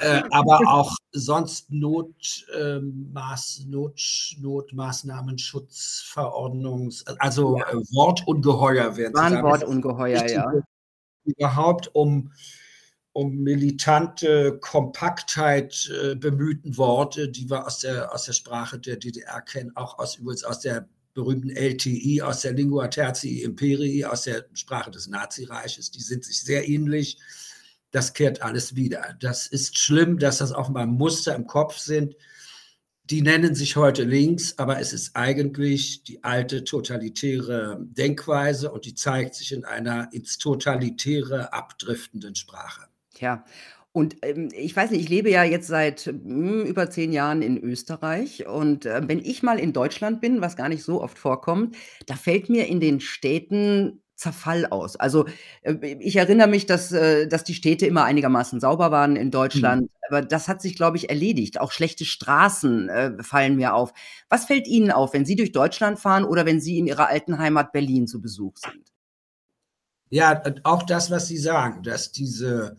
Äh, 0.00 0.22
aber 0.30 0.60
auch 0.66 0.96
sonst 1.12 1.70
Not, 1.70 2.46
äh, 2.56 2.80
Maß, 2.80 3.66
Not, 3.68 4.00
Notmaßnahmen, 4.40 5.38
Schutzverordnungs, 5.38 7.06
also 7.18 7.58
ja. 7.58 7.68
äh, 7.70 7.76
Wortungeheuer 7.92 8.96
werden. 8.96 9.14
Waren 9.14 9.42
Wortungeheuer, 9.42 10.28
ja. 10.28 10.52
Überhaupt 11.24 11.92
um 11.94 12.32
um 13.16 13.34
militante 13.38 14.58
Kompaktheit 14.60 15.90
äh, 15.90 16.14
bemühten 16.16 16.76
Worte, 16.76 17.30
die 17.30 17.48
wir 17.48 17.66
aus 17.66 17.78
der, 17.78 18.12
aus 18.12 18.26
der 18.26 18.34
Sprache 18.34 18.78
der 18.78 18.96
DDR 18.96 19.40
kennen, 19.40 19.72
auch 19.74 19.98
aus, 19.98 20.16
übrigens 20.16 20.44
aus 20.44 20.60
der 20.60 20.86
berühmten 21.14 21.48
LTI, 21.48 22.20
aus 22.20 22.42
der 22.42 22.52
Lingua 22.52 22.88
Tertii 22.88 23.42
Imperii, 23.42 24.04
aus 24.04 24.24
der 24.24 24.44
Sprache 24.52 24.90
des 24.90 25.08
Nazireiches. 25.08 25.90
Die 25.90 26.02
sind 26.02 26.26
sich 26.26 26.42
sehr 26.42 26.68
ähnlich. 26.68 27.16
Das 27.90 28.12
kehrt 28.12 28.42
alles 28.42 28.76
wieder. 28.76 29.16
Das 29.18 29.46
ist 29.46 29.78
schlimm, 29.78 30.18
dass 30.18 30.36
das 30.36 30.52
offenbar 30.52 30.84
Muster 30.84 31.34
im 31.34 31.46
Kopf 31.46 31.78
sind. 31.78 32.16
Die 33.04 33.22
nennen 33.22 33.54
sich 33.54 33.76
heute 33.76 34.04
links, 34.04 34.58
aber 34.58 34.78
es 34.78 34.92
ist 34.92 35.16
eigentlich 35.16 36.02
die 36.02 36.22
alte 36.22 36.64
totalitäre 36.64 37.78
Denkweise 37.80 38.70
und 38.70 38.84
die 38.84 38.94
zeigt 38.94 39.36
sich 39.36 39.52
in 39.52 39.64
einer 39.64 40.12
ins 40.12 40.36
Totalitäre 40.36 41.54
abdriftenden 41.54 42.34
Sprache. 42.34 42.85
Tja, 43.16 43.44
und, 43.92 44.16
ähm, 44.22 44.50
ich 44.52 44.76
weiß 44.76 44.90
nicht, 44.90 45.00
ich 45.00 45.08
lebe 45.08 45.30
ja 45.30 45.42
jetzt 45.42 45.68
seit, 45.68 46.00
hm, 46.02 46.64
über 46.66 46.90
zehn 46.90 47.12
Jahren 47.12 47.40
in 47.40 47.56
Österreich 47.56 48.46
und, 48.46 48.84
äh, 48.84 49.00
wenn 49.08 49.20
ich 49.20 49.42
mal 49.42 49.58
in 49.58 49.72
Deutschland 49.72 50.20
bin, 50.20 50.42
was 50.42 50.54
gar 50.56 50.68
nicht 50.68 50.82
so 50.84 51.00
oft 51.02 51.18
vorkommt, 51.18 51.76
da 52.06 52.14
fällt 52.14 52.50
mir 52.50 52.66
in 52.66 52.78
den 52.80 53.00
Städten 53.00 54.02
Zerfall 54.14 54.66
aus? 54.66 54.96
Also, 54.96 55.26
äh, 55.62 55.74
ich 56.00 56.16
erinnere 56.16 56.48
mich, 56.48 56.66
dass 56.66 56.92
äh, 56.92 57.26
dass 57.26 57.44
die 57.44 57.54
Städte 57.54 57.86
immer 57.86 58.04
einigermaßen 58.04 58.60
sauber 58.60 58.90
waren 58.90 59.16
in 59.16 59.30
Deutschland, 59.30 59.82
Mhm. 59.84 59.88
aber 60.08 60.20
das 60.22 60.46
hat 60.48 60.60
sich, 60.62 60.76
glaube 60.76 60.98
ich, 60.98 61.08
erledigt. 61.10 61.58
Auch 61.60 61.72
schlechte 61.72 62.04
Straßen, 62.04 62.88
äh, 62.90 63.22
fallen 63.22 63.56
mir 63.56 63.74
auf. 63.74 63.92
Was 64.28 64.44
fällt 64.46 64.66
Ihnen 64.68 64.90
auf, 64.90 65.14
wenn 65.14 65.24
Sie 65.26 65.36
durch 65.36 65.52
Deutschland 65.52 65.98
fahren 65.98 66.24
oder 66.24 66.44
wenn 66.46 66.60
Sie 66.60 66.78
in 66.78 66.86
Ihrer 66.86 67.08
alten 67.08 67.38
Heimat 67.38 67.72
Berlin 67.72 68.06
zu 68.06 68.20
Besuch 68.20 68.56
sind? 68.58 68.90
Ja, 70.10 70.42
auch 70.64 70.82
das, 70.84 71.10
was 71.10 71.28
Sie 71.28 71.36
sagen, 71.38 71.82
dass 71.82 72.12
diese 72.12 72.76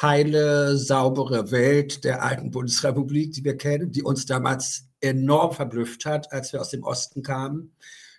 heile, 0.00 0.76
saubere 0.76 1.50
Welt 1.50 2.04
der 2.04 2.22
alten 2.22 2.50
Bundesrepublik, 2.50 3.32
die 3.32 3.44
wir 3.44 3.56
kennen, 3.56 3.92
die 3.92 4.02
uns 4.02 4.26
damals 4.26 4.88
enorm 5.00 5.52
verblüfft 5.52 6.04
hat, 6.04 6.32
als 6.32 6.52
wir 6.52 6.60
aus 6.60 6.70
dem 6.70 6.82
Osten 6.82 7.22
kamen, 7.22 7.74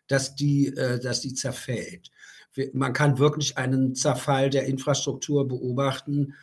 dass 0.08 0.36
die, 0.36 0.68
äh, 0.68 1.00
dass 1.00 1.22
die 1.22 1.34
zerfällt. 1.34 2.12
Man 2.74 2.94
kann 2.94 3.18
wirklich 3.18 3.58
einen 3.58 3.96
Zerfall 3.96 4.50
der 4.50 4.66
Infrastruktur 4.66 5.48
beobachten. 5.48 6.34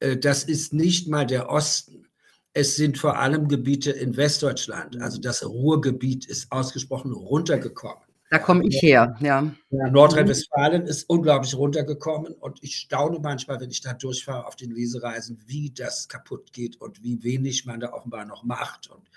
Äh, 0.00 0.16
das 0.16 0.44
ist 0.44 0.72
nicht 0.74 1.08
mal 1.08 1.26
der 1.26 1.48
Osten. 1.48 2.06
Es 2.52 2.76
sind 2.76 2.98
vor 2.98 3.18
allem 3.18 3.48
Gebiete 3.48 3.90
in 3.90 4.16
Westdeutschland. 4.16 5.00
Also 5.00 5.20
das 5.20 5.44
Ruhrgebiet 5.44 6.26
ist 6.26 6.52
ausgesprochen 6.52 7.12
runtergekommen. 7.12 8.03
Da 8.34 8.40
komme 8.40 8.66
ich 8.66 8.82
her, 8.82 9.16
ja. 9.20 9.48
Nordrhein-Westfalen 9.70 10.86
ist 10.88 11.08
unglaublich 11.08 11.54
runtergekommen 11.54 12.32
und 12.32 12.58
ich 12.62 12.74
staune 12.74 13.20
manchmal, 13.20 13.60
wenn 13.60 13.70
ich 13.70 13.80
da 13.80 13.92
durchfahre 13.92 14.48
auf 14.48 14.56
den 14.56 14.72
Lesereisen, 14.72 15.40
wie 15.46 15.70
das 15.70 16.08
kaputt 16.08 16.52
geht 16.52 16.80
und 16.80 17.04
wie 17.04 17.22
wenig 17.22 17.64
man 17.64 17.78
da 17.78 17.92
offenbar 17.92 18.24
noch 18.24 18.42
macht 18.42 18.90
und 18.90 19.08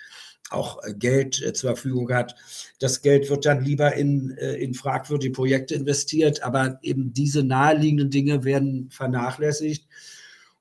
auch 0.52 0.84
äh, 0.84 0.94
Geld 0.94 1.42
äh, 1.42 1.52
zur 1.54 1.72
Verfügung 1.72 2.14
hat. 2.14 2.36
Das 2.78 3.02
Geld 3.02 3.28
wird 3.32 3.48
dann 3.48 3.64
lieber 3.66 3.96
in, 3.96 4.38
äh, 4.38 4.54
in 4.58 4.76
fragwürdige 4.76 5.34
Projekte 5.34 5.74
investiert, 5.74 6.44
aber 6.44 6.78
eben 6.84 7.12
diese 7.12 7.42
naheliegenden 7.42 8.12
Dinge 8.12 8.44
werden 8.44 8.92
vernachlässigt. 8.92 9.88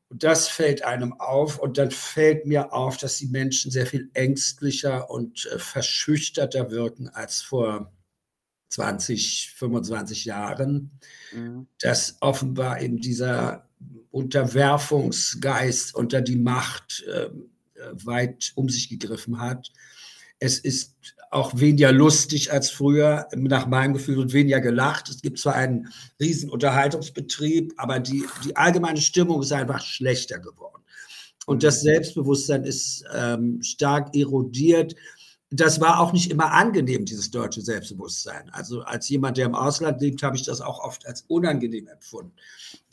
Und 0.09 0.25
das 0.25 0.49
fällt 0.49 0.83
einem 0.83 1.13
auf. 1.21 1.59
Und 1.59 1.77
dann 1.77 1.91
fällt 1.91 2.47
mir 2.47 2.73
auf, 2.73 2.97
dass 2.97 3.19
die 3.19 3.29
Menschen 3.29 3.71
sehr 3.71 3.85
viel 3.85 4.09
ängstlicher 4.15 5.11
und 5.11 5.41
verschüchterter 5.59 6.71
wirken 6.71 7.11
als 7.11 7.43
vor 7.43 7.93
20, 8.69 9.55
25 9.57 10.25
Jahren, 10.25 10.99
mhm. 11.33 11.67
dass 11.81 12.17
offenbar 12.21 12.81
eben 12.81 13.01
dieser 13.01 13.69
Unterwerfungsgeist 14.11 15.95
unter 15.95 16.21
die 16.21 16.37
Macht 16.37 17.05
äh, 17.13 17.29
weit 18.05 18.53
um 18.55 18.69
sich 18.69 18.89
gegriffen 18.89 19.41
hat. 19.41 19.71
Es 20.39 20.59
ist 20.59 20.97
auch 21.31 21.59
weniger 21.59 21.93
lustig 21.93 22.53
als 22.53 22.71
früher, 22.71 23.29
nach 23.35 23.67
meinem 23.67 23.95
Gefühl, 23.95 24.19
und 24.19 24.33
weniger 24.33 24.61
gelacht. 24.61 25.09
Es 25.09 25.23
gibt 25.23 25.39
zwar 25.39 25.55
einen 25.55 25.89
riesen 26.21 26.51
Unterhaltungsbetrieb, 26.51 27.75
aber 27.77 28.01
die, 28.01 28.25
die 28.45 28.57
allgemeine 28.57 29.01
Stimmung 29.01 29.43
ist 29.43 29.53
einfach 29.53 29.85
schlechter 29.85 30.39
geworden. 30.39 30.83
Und 31.47 31.63
das 31.63 31.83
mhm. 31.83 31.87
Selbstbewusstsein 31.87 32.65
ist 32.65 33.05
ähm, 33.15 33.63
stark 33.63 34.15
erodiert 34.17 34.95
das 35.51 35.81
war 35.81 36.01
auch 36.01 36.13
nicht 36.13 36.31
immer 36.31 36.53
angenehm, 36.53 37.05
dieses 37.05 37.31
deutsche 37.31 37.63
Selbstbewusstsein. 37.63 38.51
Also 38.51 38.81
als 38.81 39.09
jemand, 39.09 39.37
der 39.37 39.47
im 39.47 39.55
Ausland 39.55 40.01
lebt, 40.01 40.23
habe 40.25 40.37
ich 40.37 40.43
das 40.43 40.61
auch 40.61 40.81
oft 40.81 41.07
als 41.07 41.23
unangenehm 41.29 41.87
empfunden. 41.87 42.33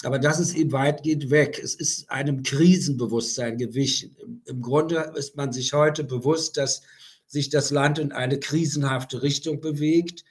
Aber 0.03 0.19
das 0.19 0.39
ist 0.39 0.55
eben 0.55 0.71
weitgehend 0.71 1.31
weg. 1.31 1.59
Es 1.61 1.73
ist 1.73 2.11
einem 2.11 2.43
Krisenbewusstsein 2.43 3.57
gewichen. 3.57 4.15
Im, 4.45 4.61
Grunde 4.61 5.13
ist 5.15 5.35
man 5.35 5.51
sich 5.51 5.73
heute 5.73 6.03
bewusst, 6.03 6.57
dass 6.57 6.81
sich 7.25 7.49
das 7.49 7.71
Land 7.71 7.97
in 7.97 8.11
eine 8.11 8.39
krisenhafte 8.39 9.23
Richtung 9.23 9.59
bewegt. 9.59 10.23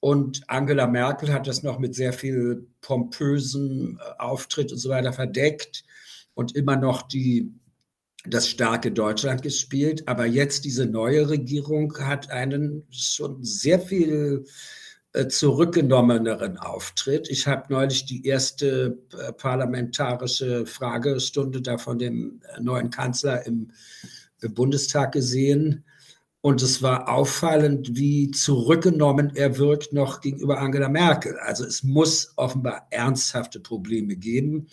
Und 0.00 0.42
Angela 0.48 0.88
Merkel 0.88 1.32
hat 1.32 1.46
das 1.46 1.62
noch 1.62 1.78
mit 1.78 1.94
sehr 1.94 2.12
viel 2.12 2.66
pompösem 2.80 4.00
äh, 4.00 4.20
Auftritt 4.20 4.72
und 4.72 4.78
so 4.78 4.88
weiter 4.88 5.12
verdeckt 5.12 5.84
und 6.34 6.56
immer 6.56 6.76
noch 6.76 7.02
die 7.02 7.54
das 8.26 8.48
starke 8.48 8.90
Deutschland 8.90 9.42
gespielt, 9.42 10.08
aber 10.08 10.24
jetzt 10.26 10.64
diese 10.64 10.86
neue 10.86 11.28
Regierung 11.28 11.96
hat 11.98 12.30
einen 12.30 12.86
schon 12.90 13.42
sehr 13.44 13.78
viel 13.78 14.44
äh, 15.12 15.28
zurückgenommeneren 15.28 16.58
Auftritt. 16.58 17.28
Ich 17.28 17.46
habe 17.46 17.72
neulich 17.72 18.06
die 18.06 18.26
erste 18.26 18.98
äh, 19.12 19.32
parlamentarische 19.32 20.66
Fragestunde 20.66 21.62
da 21.62 21.78
von 21.78 21.98
dem 21.98 22.40
äh, 22.56 22.60
neuen 22.60 22.90
Kanzler 22.90 23.46
im, 23.46 23.70
Bundestag 24.54 25.12
gesehen. 25.12 25.86
Und 26.42 26.60
es 26.60 26.82
war 26.82 27.08
auffallend, 27.08 27.96
wie 27.96 28.30
zurückgenommen 28.30 29.32
er 29.34 29.56
wirkt 29.56 29.94
noch 29.94 30.20
gegenüber 30.20 30.58
Angela 30.58 30.90
Merkel. 30.90 31.38
Also 31.38 31.64
es 31.64 31.82
muss 31.82 32.34
offenbar 32.36 32.86
ernsthafte 32.90 33.58
Probleme 33.58 34.16
geben. 34.16 34.66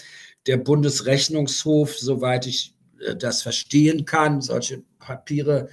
Der 0.46 0.58
Bundesrechnungshof, 0.58 1.98
soweit 1.98 2.48
ich 2.48 2.76
das 3.18 3.42
verstehen 3.42 4.06
kann. 4.06 4.42
Solche 4.42 4.84
Papiere 5.00 5.70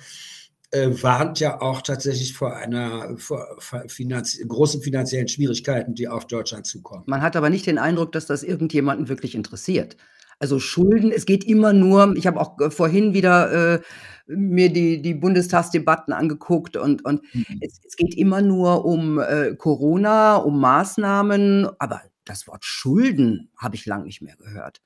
äh, 0.71 0.91
warnt 1.03 1.41
ja 1.41 1.61
auch 1.61 1.83
tatsächlich 1.83 2.35
vor 2.35 2.55
einer 2.57 3.17
vor 3.17 3.57
finanzie 3.87 4.47
großen 4.47 4.83
finanziellen 4.83 5.29
Schwierigkeiten, 5.29 5.95
die 5.95 6.09
auf 6.09 6.27
Deutschland 6.27 6.67
zukommen. 6.67 7.05
Man 7.07 7.23
hat 7.23 7.37
aber 7.37 7.51
nicht 7.51 7.67
den 7.67 7.79
Eindruck, 7.79 8.13
dass 8.13 8.27
das 8.27 8.43
irgendjemanden 8.43 9.09
wirklich 9.09 9.35
interessiert. 9.35 9.97
Also 10.41 10.61
Schulden, 10.61 11.11
es 11.11 11.27
geht 11.27 11.45
immer 11.45 11.73
nur, 11.73 12.15
ich 12.17 12.27
habe 12.27 12.41
auch 12.41 12.59
äh, 12.61 12.71
vorhin 12.71 13.13
wieder 13.13 13.75
äh, 13.77 13.81
mir 14.27 14.71
die, 14.73 15.03
die 15.03 15.15
Bundestagsdebatten 15.15 16.13
angeguckt 16.13 16.77
und, 16.77 17.05
und 17.05 17.23
mhm. 17.35 17.59
es, 17.61 17.81
es, 17.85 17.97
geht 17.97 18.15
immer 18.15 18.43
nur 18.43 18.85
um 18.85 19.19
äh, 19.19 19.57
Corona, 19.57 20.37
um 20.37 20.61
Maßnahmen, 20.61 21.69
aber 21.79 22.03
das 22.25 22.47
Wort 22.47 22.65
Schulden 22.65 23.51
habe 23.57 23.75
ich 23.75 23.87
lange 23.87 24.05
nicht 24.05 24.21
mehr 24.21 24.37
gehört. 24.37 24.81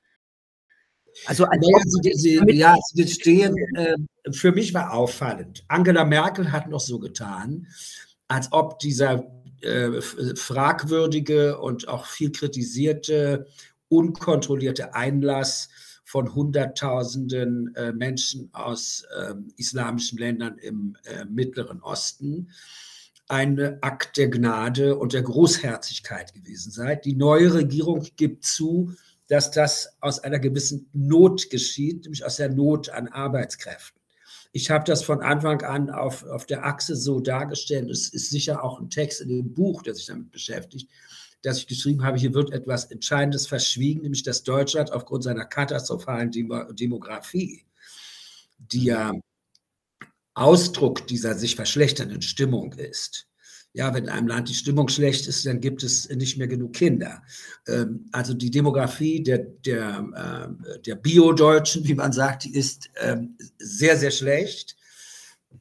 Also 1.25 1.45
als 1.45 1.61
naja, 1.61 1.83
sie, 1.85 2.13
sie, 2.13 2.55
ja, 2.55 2.75
sie 2.93 3.07
stehen, 3.07 3.55
äh, 3.75 3.95
für 4.31 4.51
mich 4.51 4.73
war 4.73 4.93
auffallend. 4.93 5.63
Angela 5.67 6.05
Merkel 6.05 6.51
hat 6.51 6.69
noch 6.69 6.79
so 6.79 6.99
getan, 6.99 7.67
als 8.27 8.51
ob 8.51 8.79
dieser 8.79 9.23
äh, 9.61 10.01
fragwürdige 10.01 11.59
und 11.59 11.87
auch 11.87 12.05
viel 12.05 12.31
kritisierte, 12.31 13.47
unkontrollierte 13.89 14.95
Einlass 14.95 15.69
von 16.03 16.35
Hunderttausenden 16.35 17.73
äh, 17.75 17.93
Menschen 17.93 18.49
aus 18.53 19.05
ähm, 19.19 19.53
islamischen 19.57 20.17
Ländern 20.17 20.57
im 20.57 20.97
äh, 21.05 21.25
Mittleren 21.25 21.81
Osten 21.81 22.49
ein 23.29 23.77
Akt 23.81 24.17
der 24.17 24.29
Gnade 24.29 24.97
und 24.97 25.13
der 25.13 25.23
Großherzigkeit 25.23 26.33
gewesen 26.33 26.71
sei. 26.71 26.95
Die 26.95 27.15
neue 27.15 27.53
Regierung 27.53 28.05
gibt 28.15 28.45
zu, 28.45 28.93
dass 29.33 29.49
das 29.49 29.97
aus 29.99 30.19
einer 30.19 30.37
gewissen 30.37 30.87
Not 30.93 31.49
geschieht, 31.49 32.03
nämlich 32.03 32.23
aus 32.23 32.35
der 32.35 32.49
Not 32.49 32.89
an 32.89 33.07
Arbeitskräften. 33.07 33.99
Ich 34.51 34.69
habe 34.69 34.83
das 34.85 35.03
von 35.03 35.23
Anfang 35.23 35.63
an 35.63 35.89
auf, 35.89 36.23
auf 36.25 36.45
der 36.45 36.67
Achse 36.67 36.95
so 36.95 37.19
dargestellt. 37.19 37.89
Es 37.89 38.09
ist 38.09 38.29
sicher 38.29 38.63
auch 38.63 38.79
ein 38.79 38.91
Text 38.91 39.21
in 39.21 39.29
dem 39.29 39.51
Buch, 39.51 39.81
der 39.81 39.95
sich 39.95 40.05
damit 40.05 40.31
beschäftigt, 40.31 40.87
dass 41.41 41.57
ich 41.57 41.65
geschrieben 41.65 42.03
habe, 42.03 42.19
hier 42.19 42.35
wird 42.35 42.51
etwas 42.51 42.85
Entscheidendes 42.85 43.47
verschwiegen, 43.47 44.03
nämlich 44.03 44.21
dass 44.21 44.43
Deutschland 44.43 44.91
aufgrund 44.91 45.23
seiner 45.23 45.45
katastrophalen 45.45 46.29
Demografie, 46.29 47.65
die 48.59 48.83
ja 48.83 49.13
Ausdruck 50.35 51.07
dieser 51.07 51.33
sich 51.33 51.55
verschlechternden 51.55 52.21
Stimmung 52.21 52.73
ist, 52.73 53.25
ja, 53.73 53.93
wenn 53.93 54.03
in 54.03 54.09
einem 54.09 54.27
Land 54.27 54.49
die 54.49 54.53
Stimmung 54.53 54.87
schlecht 54.87 55.27
ist, 55.27 55.45
dann 55.45 55.59
gibt 55.59 55.83
es 55.83 56.07
nicht 56.09 56.37
mehr 56.37 56.47
genug 56.47 56.73
Kinder. 56.73 57.23
Ähm, 57.67 58.05
also 58.11 58.33
die 58.33 58.51
Demografie 58.51 59.23
der, 59.23 59.39
der, 59.39 60.47
äh, 60.69 60.79
der 60.81 60.95
Bio-Deutschen, 60.95 61.87
wie 61.87 61.95
man 61.95 62.11
sagt, 62.11 62.45
die 62.45 62.55
ist 62.55 62.91
ähm, 63.01 63.35
sehr, 63.57 63.97
sehr 63.97 64.11
schlecht, 64.11 64.77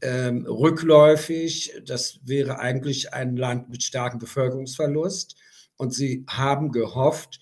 ähm, 0.02 0.45
rückläufig. 0.47 1.73
Das 1.87 2.21
wäre 2.25 2.59
eigentlich 2.59 3.14
ein 3.14 3.37
Land 3.37 3.71
mit 3.71 3.83
starkem 3.83 4.19
Bevölkerungsverlust. 4.19 5.37
Und 5.76 5.95
sie 5.95 6.25
haben 6.28 6.71
gehofft, 6.71 7.40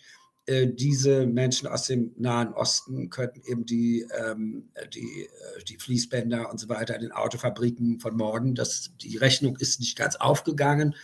diese 0.51 1.27
Menschen 1.27 1.69
aus 1.69 1.87
dem 1.87 2.13
Nahen 2.17 2.53
Osten 2.53 3.09
könnten 3.09 3.41
eben 3.45 3.67
die, 3.67 4.07
ähm, 4.19 4.71
die, 4.93 5.27
äh, 5.27 5.65
die 5.69 5.79
Fließbänder 5.79 6.51
und 6.51 6.59
so 6.59 6.69
weiter 6.69 6.97
in 6.97 7.03
den 7.03 7.13
Autofabriken 7.13 8.01
von 8.01 8.17
morgen, 8.17 8.55
das, 8.55 8.91
die 9.01 9.17
Rechnung 9.17 9.57
ist 9.59 9.81
nicht 9.81 9.97
ganz 9.97 10.17
aufgegangen 10.17 10.95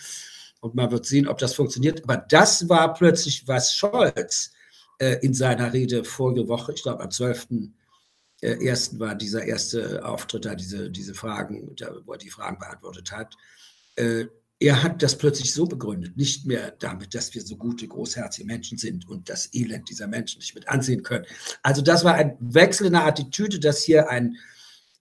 und 0.60 0.74
man 0.74 0.90
wird 0.90 1.06
sehen, 1.06 1.28
ob 1.28 1.38
das 1.38 1.54
funktioniert. 1.54 2.02
Aber 2.04 2.16
das 2.16 2.68
war 2.68 2.94
plötzlich, 2.94 3.46
was 3.46 3.74
Scholz 3.74 4.52
äh, 4.98 5.18
in 5.22 5.34
seiner 5.34 5.72
Rede 5.72 6.04
vorige 6.04 6.48
Woche, 6.48 6.72
ich 6.72 6.82
glaube 6.82 7.02
am 7.02 7.10
12. 7.10 7.48
Äh, 8.40 8.66
ersten 8.66 8.98
war 8.98 9.14
dieser 9.14 9.44
erste 9.44 10.04
Auftritt 10.04 10.44
da, 10.44 10.54
diese, 10.54 10.90
diese 10.90 11.14
Fragen, 11.14 11.76
wo 12.04 12.12
er 12.12 12.18
die 12.18 12.30
Fragen 12.30 12.58
beantwortet 12.58 13.12
hat. 13.12 13.36
Äh, 13.96 14.26
er 14.58 14.82
hat 14.82 15.02
das 15.02 15.18
plötzlich 15.18 15.52
so 15.52 15.66
begründet, 15.66 16.16
nicht 16.16 16.46
mehr 16.46 16.72
damit, 16.78 17.14
dass 17.14 17.34
wir 17.34 17.42
so 17.42 17.56
gute, 17.56 17.86
großherzige 17.86 18.46
Menschen 18.46 18.78
sind 18.78 19.06
und 19.08 19.28
das 19.28 19.52
Elend 19.52 19.88
dieser 19.90 20.06
Menschen 20.06 20.38
nicht 20.38 20.54
mit 20.54 20.68
ansehen 20.68 21.02
können. 21.02 21.26
Also 21.62 21.82
das 21.82 22.04
war 22.04 22.14
ein 22.14 22.36
Wechsel 22.40 22.86
in 22.86 22.94
der 22.94 23.04
Attitüde, 23.04 23.60
dass 23.60 23.82
hier 23.82 24.08
ein 24.08 24.36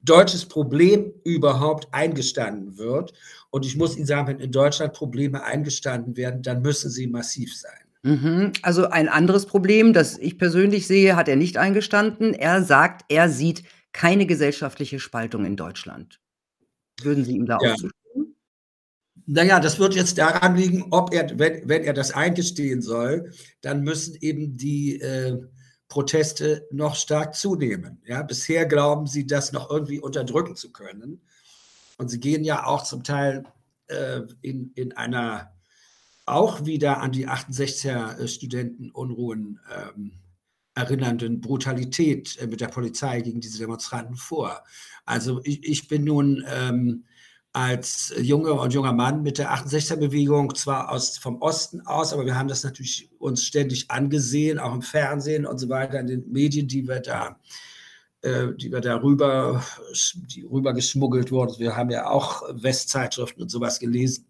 deutsches 0.01 0.45
Problem 0.45 1.13
überhaupt 1.23 1.87
eingestanden 1.93 2.77
wird. 2.77 3.13
Und 3.49 3.65
ich 3.65 3.77
muss 3.77 3.95
Ihnen 3.95 4.05
sagen, 4.05 4.27
wenn 4.27 4.39
in 4.39 4.51
Deutschland 4.51 4.93
Probleme 4.93 5.43
eingestanden 5.43 6.17
werden, 6.17 6.43
dann 6.43 6.61
müssen 6.61 6.91
sie 6.91 7.07
massiv 7.07 7.55
sein. 7.55 7.71
Mhm. 8.03 8.51
Also 8.61 8.89
ein 8.89 9.07
anderes 9.09 9.47
Problem, 9.47 9.93
das 9.93 10.17
ich 10.19 10.37
persönlich 10.37 10.85
sehe, 10.85 11.15
hat 11.15 11.27
er 11.27 11.37
nicht 11.37 11.57
eingestanden. 11.57 12.33
Er 12.33 12.61
sagt, 12.61 13.05
er 13.09 13.29
sieht 13.29 13.63
keine 13.93 14.25
gesellschaftliche 14.27 14.99
Spaltung 14.99 15.45
in 15.45 15.55
Deutschland. 15.55 16.19
Würden 17.01 17.23
Sie 17.25 17.35
ihm 17.35 17.45
da 17.45 17.57
Ja. 17.61 17.71
auch 17.71 17.75
zustimmen? 17.77 18.04
Naja, 19.27 19.59
das 19.59 19.79
wird 19.79 19.95
jetzt 19.95 20.17
daran 20.17 20.55
liegen, 20.55 20.87
ob 20.91 21.13
er, 21.13 21.37
wenn, 21.39 21.67
wenn 21.67 21.83
er 21.83 21.93
das 21.93 22.11
eingestehen 22.11 22.81
soll, 22.81 23.31
dann 23.61 23.81
müssen 23.81 24.15
eben 24.21 24.55
die 24.55 25.01
äh, 25.01 25.37
Proteste 25.87 26.67
noch 26.71 26.95
stark 26.95 27.35
zunehmen. 27.35 28.01
Ja, 28.05 28.21
bisher 28.21 28.65
glauben 28.65 29.07
sie, 29.07 29.25
das 29.25 29.51
noch 29.51 29.69
irgendwie 29.69 29.99
unterdrücken 29.99 30.55
zu 30.55 30.71
können. 30.71 31.21
Und 31.97 32.09
sie 32.09 32.19
gehen 32.19 32.43
ja 32.43 32.65
auch 32.65 32.83
zum 32.83 33.03
Teil 33.03 33.43
äh, 33.87 34.21
in, 34.41 34.71
in 34.75 34.93
einer 34.93 35.51
auch 36.25 36.65
wieder 36.65 37.01
an 37.01 37.11
die 37.11 37.27
68er 37.27 38.27
Studentenunruhen 38.27 39.59
ähm, 39.71 40.11
erinnernden 40.73 41.39
Brutalität 41.39 42.37
äh, 42.37 42.47
mit 42.47 42.61
der 42.61 42.67
Polizei 42.67 43.21
gegen 43.21 43.41
diese 43.41 43.59
Demonstranten 43.59 44.15
vor. 44.15 44.63
Also 45.05 45.41
ich, 45.43 45.63
ich 45.63 45.87
bin 45.87 46.03
nun 46.03 46.43
ähm, 46.47 47.05
als 47.55 48.13
junger 48.19 48.59
und 48.59 48.73
junger 48.73 48.91
Mann 48.91 49.23
mit 49.23 49.37
der 49.37 49.53
68er-Bewegung 49.53 50.53
zwar 50.55 50.91
aus, 50.91 51.17
vom 51.17 51.41
Osten 51.41 51.79
aus, 51.87 52.11
aber 52.11 52.25
wir 52.25 52.37
haben 52.37 52.49
das 52.49 52.65
natürlich 52.65 53.09
uns 53.17 53.45
ständig 53.45 53.89
angesehen, 53.89 54.59
auch 54.59 54.73
im 54.73 54.81
Fernsehen 54.81 55.45
und 55.45 55.57
so 55.57 55.69
weiter, 55.69 56.01
in 56.01 56.07
den 56.07 56.29
Medien, 56.29 56.67
die 56.67 56.85
wir 56.85 56.99
da, 56.99 57.39
äh, 58.23 58.47
die 58.57 58.73
wir 58.73 58.81
da 58.81 59.01
rüber, 59.01 59.63
die 60.35 60.41
rüber 60.41 60.73
geschmuggelt 60.73 61.31
wurden. 61.31 61.57
Wir 61.57 61.77
haben 61.77 61.89
ja 61.91 62.09
auch 62.09 62.43
Westzeitschriften 62.61 63.43
und 63.43 63.49
sowas 63.49 63.79
gelesen. 63.79 64.27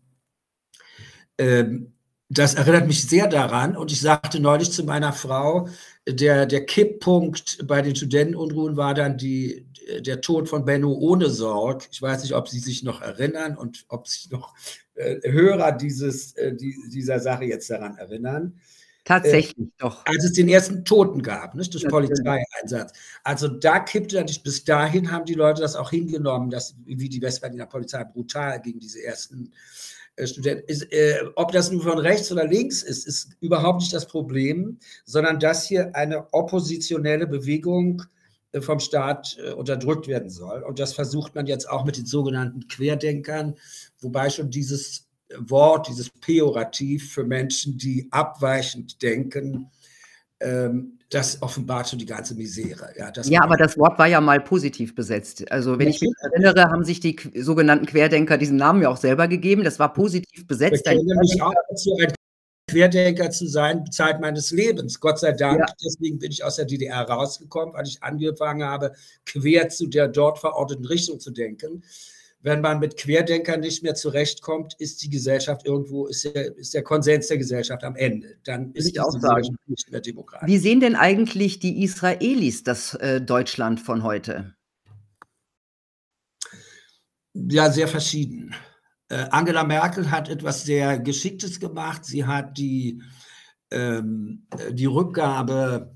Ähm, 1.39 1.94
das 2.29 2.53
erinnert 2.53 2.86
mich 2.86 3.08
sehr 3.08 3.27
daran 3.27 3.75
und 3.75 3.91
ich 3.91 4.01
sagte 4.01 4.39
neulich 4.39 4.72
zu 4.72 4.84
meiner 4.84 5.13
Frau, 5.13 5.67
der, 6.08 6.46
der 6.46 6.65
Kipppunkt 6.65 7.67
bei 7.67 7.82
den 7.82 7.96
Studentenunruhen 7.96 8.77
war 8.77 8.94
dann 8.94 9.17
die, 9.17 9.64
der 10.00 10.22
Tod 10.22 10.50
von 10.50 10.65
Benno 10.65 10.94
ohne 10.94 11.30
Sorg. 11.30 11.88
Ich 11.92 12.01
weiß 12.01 12.24
nicht, 12.24 12.34
ob 12.34 12.48
Sie 12.48 12.60
sich 12.60 12.84
noch 12.84 13.01
erinnern 13.01 13.58
und 13.58 13.86
ob 13.89 14.08
sich 14.08 14.30
noch 14.32 14.54
äh, 14.96 15.18
Hörer 15.24 15.72
dieses, 15.72 16.34
äh, 16.34 16.56
die, 16.56 16.75
dieser 16.92 17.20
Sache 17.20 17.46
jetzt 17.46 17.70
daran 17.70 17.98
erinnern. 17.98 18.60
Tatsächlich, 19.06 19.68
doch. 19.77 20.04
Als 20.08 20.25
es 20.25 20.34
den 20.34 20.50
ersten 20.50 20.84
Toten 20.84 21.22
gab, 21.22 21.54
nicht, 21.54 21.72
durch 21.74 21.84
Natürlich. 21.84 22.10
Polizeieinsatz. 22.10 22.92
Also 23.24 23.48
da 23.48 23.80
kippte 23.80 24.15
dann, 24.15 24.25
bis 24.44 24.63
dahin 24.63 25.12
haben 25.12 25.25
die 25.25 25.36
Leute 25.36 25.62
das 25.62 25.75
auch 25.75 25.92
hingenommen, 25.92 26.50
dass, 26.50 26.75
wie 26.86 27.08
die 27.08 27.22
Westberliner 27.22 27.68
Polizei 27.68 28.04
brutal 28.04 28.60
gegen 28.62 28.80
diese 28.80 29.04
ersten 29.04 29.51
äh, 30.15 30.25
Studenten 30.25 30.68
ist. 30.68 30.92
Äh, 30.92 31.20
ob 31.36 31.51
das 31.51 31.70
nun 31.70 31.82
von 31.82 32.00
rechts 32.00 32.32
oder 32.32 32.48
links 32.48 32.82
ist, 32.82 33.06
ist 33.06 33.38
überhaupt 33.42 33.82
nicht 33.82 33.94
das 33.94 34.08
Problem, 34.08 34.80
sondern 35.04 35.39
dass 35.39 35.68
hier 35.68 35.96
eine 35.96 36.34
oppositionelle 36.34 37.27
Bewegung 37.27 38.01
äh, 38.01 38.06
vom 38.62 38.80
Staat 38.80 39.38
äh, 39.44 39.52
unterdrückt 39.52 40.08
werden 40.08 40.30
soll. 40.30 40.64
Und 40.64 40.80
das 40.80 40.94
versucht 40.94 41.36
man 41.36 41.46
jetzt 41.46 41.70
auch 41.70 41.86
mit 41.86 41.98
den 41.98 42.06
sogenannten 42.06 42.68
Querdenkern, 42.68 43.56
wobei 44.00 44.30
schon 44.30 44.50
dieses 44.50 45.08
Wort, 45.38 45.88
dieses 45.88 46.10
Pejorativ 46.10 47.14
für 47.14 47.24
Menschen, 47.24 47.78
die 47.78 48.08
abweichend 48.12 49.02
denken, 49.02 49.72
ähm, 50.40 51.00
das 51.10 51.42
offenbart 51.42 51.90
schon 51.90 52.00
die 52.00 52.06
ganze 52.06 52.36
Misere. 52.36 52.90
Ja, 52.98 53.12
Ja, 53.24 53.44
aber 53.44 53.58
das 53.58 53.78
Wort 53.78 53.98
war 54.00 54.08
ja 54.08 54.20
mal 54.22 54.42
positiv 54.42 54.96
besetzt. 54.96 55.50
Also, 55.52 55.80
wenn 55.80 55.88
ich 55.88 56.02
mich 56.02 56.12
erinnere, 56.22 56.70
haben 56.70 56.84
sich 56.84 57.00
die 57.00 57.18
sogenannten 57.36 57.86
Querdenker 57.86 58.38
diesen 58.38 58.58
Namen 58.58 58.82
ja 58.82 58.90
auch 58.90 58.98
selber 58.98 59.28
gegeben. 59.28 59.64
Das 59.64 59.80
war 59.80 59.94
positiv 59.94 60.42
Ich 60.42 60.48
besetzt. 60.48 60.88
Ein 60.88 60.98
bekenne 60.98 61.20
mich 61.22 61.42
auch 61.42 61.54
dazu, 61.70 61.96
ein 62.02 62.14
Querdenker 62.75 63.32
zu 63.32 63.48
sein, 63.48 63.89
Zeit 63.89 64.20
meines 64.20 64.51
Lebens. 64.51 65.00
Gott 65.00 65.17
sei 65.17 65.32
Dank. 65.32 65.60
Ja. 65.60 65.65
Deswegen 65.82 66.20
bin 66.20 66.29
ich 66.32 66.44
aus 66.44 66.58
der 66.58 66.65
DDR 66.65 67.03
rausgekommen, 67.10 67.74
weil 67.74 67.88
ich 67.88 68.03
angefangen 68.03 68.67
habe, 68.67 68.91
quer 69.25 69.70
zu 69.70 69.88
der 69.88 70.10
dort 70.10 70.39
verorteten 70.39 70.86
Richtung 70.86 71.22
zu 71.22 71.32
denken. 71.32 71.84
Wenn 72.41 72.60
man 72.60 72.79
mit 72.79 72.98
Querdenkern 72.98 73.62
nicht 73.62 73.82
mehr 73.82 73.96
zurechtkommt, 73.96 74.75
ist 74.77 75.01
die 75.03 75.10
Gesellschaft 75.10 75.65
irgendwo, 75.65 76.08
ist 76.08 76.25
der, 76.25 76.55
ist 76.58 76.74
der 76.74 76.84
Konsens 76.84 77.27
der 77.27 77.38
Gesellschaft 77.38 77.84
am 77.86 77.96
Ende. 77.96 78.36
Dann 78.44 78.74
ist 78.74 78.88
ich 78.88 78.94
diese 78.94 79.05
auch 79.05 79.12
sagen. 79.12 79.24
Gesellschaft 79.24 79.70
nicht 79.70 79.91
mehr 79.91 80.01
demokratisch. 80.01 80.48
Wie 80.48 80.58
sehen 80.58 80.82
denn 80.82 80.96
eigentlich 80.96 81.60
die 81.60 81.82
Israelis 81.82 82.63
das, 82.63 82.94
äh, 82.96 83.22
Deutschland 83.22 83.79
von 83.79 84.03
heute? 84.03 84.54
Ja, 87.34 87.71
sehr 87.71 87.88
verschieden. 87.88 88.54
Äh, 89.10 89.26
Angela 89.30 89.63
Merkel 89.63 90.10
hat 90.10 90.30
etwas 90.30 90.63
sehr 90.63 91.00
Geschicktes 91.00 91.60
gemacht. 91.60 92.06
Sie 92.06 92.26
hat 92.26 92.58
die, 92.58 93.02
ähm, 93.72 94.48
äh, 94.58 94.74
die 94.74 94.88
Rückgabe 94.88 95.94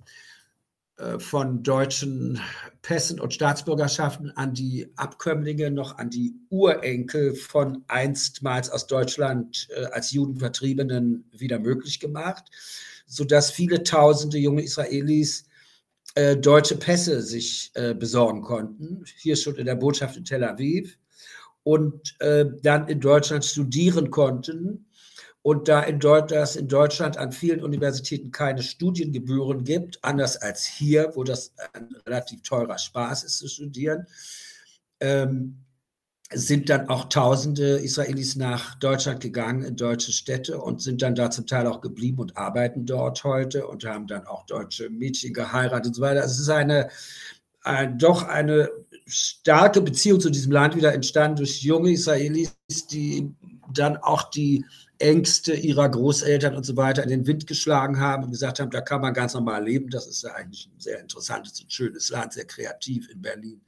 äh, 0.97 1.17
von 1.19 1.63
deutschen 1.63 2.39
Pässen 2.83 3.19
und 3.19 3.33
Staatsbürgerschaften 3.33 4.31
an 4.31 4.53
die 4.53 4.91
Abkömmlinge, 4.95 5.71
noch 5.71 5.97
an 5.97 6.09
die 6.11 6.35
Urenkel 6.49 7.33
von 7.35 7.83
einstmals 7.87 8.69
aus 8.69 8.85
Deutschland 8.85 9.67
äh, 9.75 9.85
als 9.85 10.11
Juden 10.11 10.37
Vertriebenen 10.37 11.27
wieder 11.31 11.59
möglich 11.59 11.99
gemacht, 11.99 12.45
sodass 13.07 13.51
viele 13.51 13.83
tausende 13.83 14.37
junge 14.37 14.63
Israelis 14.63 15.45
deutsche 16.41 16.75
Pässe 16.75 17.21
sich 17.21 17.71
besorgen 17.99 18.41
konnten. 18.41 19.05
Hier 19.19 19.35
schon 19.35 19.57
in 19.57 19.67
der 19.67 19.75
Botschaft 19.75 20.17
in 20.17 20.25
Tel 20.25 20.43
Aviv 20.43 20.97
und 21.63 22.15
äh, 22.19 22.45
dann 22.61 22.87
in 22.87 22.99
Deutschland 22.99 23.45
studieren 23.45 24.11
konnten. 24.11 24.85
Und 25.41 25.69
da 25.69 25.81
in 25.81 25.99
dass 25.99 26.57
in 26.57 26.67
Deutschland 26.67 27.17
an 27.17 27.31
vielen 27.31 27.63
Universitäten 27.63 28.29
keine 28.31 28.61
Studiengebühren 28.61 29.63
gibt, 29.63 30.03
anders 30.03 30.35
als 30.37 30.65
hier, 30.65 31.13
wo 31.15 31.23
das 31.23 31.53
ein 31.73 31.95
relativ 32.05 32.43
teurer 32.43 32.77
Spaß 32.77 33.23
ist 33.23 33.37
zu 33.37 33.47
studieren, 33.47 34.05
ähm, 34.99 35.63
sind 36.31 36.69
dann 36.69 36.89
auch 36.89 37.09
tausende 37.09 37.79
Israelis 37.79 38.35
nach 38.35 38.75
Deutschland 38.75 39.19
gegangen, 39.19 39.63
in 39.63 39.75
deutsche 39.75 40.11
Städte 40.11 40.59
und 40.59 40.81
sind 40.81 41.01
dann 41.01 41.15
da 41.15 41.31
zum 41.31 41.47
Teil 41.47 41.65
auch 41.65 41.81
geblieben 41.81 42.19
und 42.19 42.37
arbeiten 42.37 42.85
dort 42.85 43.23
heute 43.23 43.65
und 43.65 43.83
haben 43.83 44.05
dann 44.05 44.27
auch 44.27 44.45
deutsche 44.45 44.89
Mädchen 44.91 45.33
geheiratet 45.33 45.87
und 45.87 45.93
so 45.95 46.01
weiter. 46.03 46.21
Also 46.21 46.33
es 46.33 46.41
ist 46.41 46.49
eine, 46.49 46.89
ein, 47.61 47.97
doch 47.97 48.23
eine 48.23 48.69
starke 49.09 49.81
Beziehung 49.81 50.19
zu 50.19 50.29
diesem 50.29 50.51
Land 50.51 50.75
wieder 50.75 50.93
entstanden 50.93 51.37
durch 51.37 51.61
junge 51.61 51.91
Israelis, 51.91 52.55
die 52.91 53.33
dann 53.73 53.97
auch 53.97 54.29
die 54.29 54.65
Ängste 54.99 55.53
ihrer 55.53 55.87
Großeltern 55.87 56.55
und 56.55 56.65
so 56.65 56.75
weiter 56.75 57.03
in 57.03 57.09
den 57.09 57.25
Wind 57.25 57.47
geschlagen 57.47 57.99
haben 57.99 58.25
und 58.25 58.31
gesagt 58.31 58.59
haben, 58.59 58.69
da 58.69 58.81
kann 58.81 58.99
man 58.99 59.13
ganz 59.13 59.33
normal 59.33 59.63
leben. 59.63 59.89
Das 59.89 60.07
ist 60.07 60.23
ja 60.23 60.33
eigentlich 60.33 60.67
ein 60.67 60.79
sehr 60.79 60.99
interessantes 60.99 61.61
und 61.61 61.71
schönes 61.71 62.09
Land, 62.09 62.33
sehr 62.33 62.45
kreativ 62.45 63.09
in 63.09 63.21
Berlin 63.21 63.61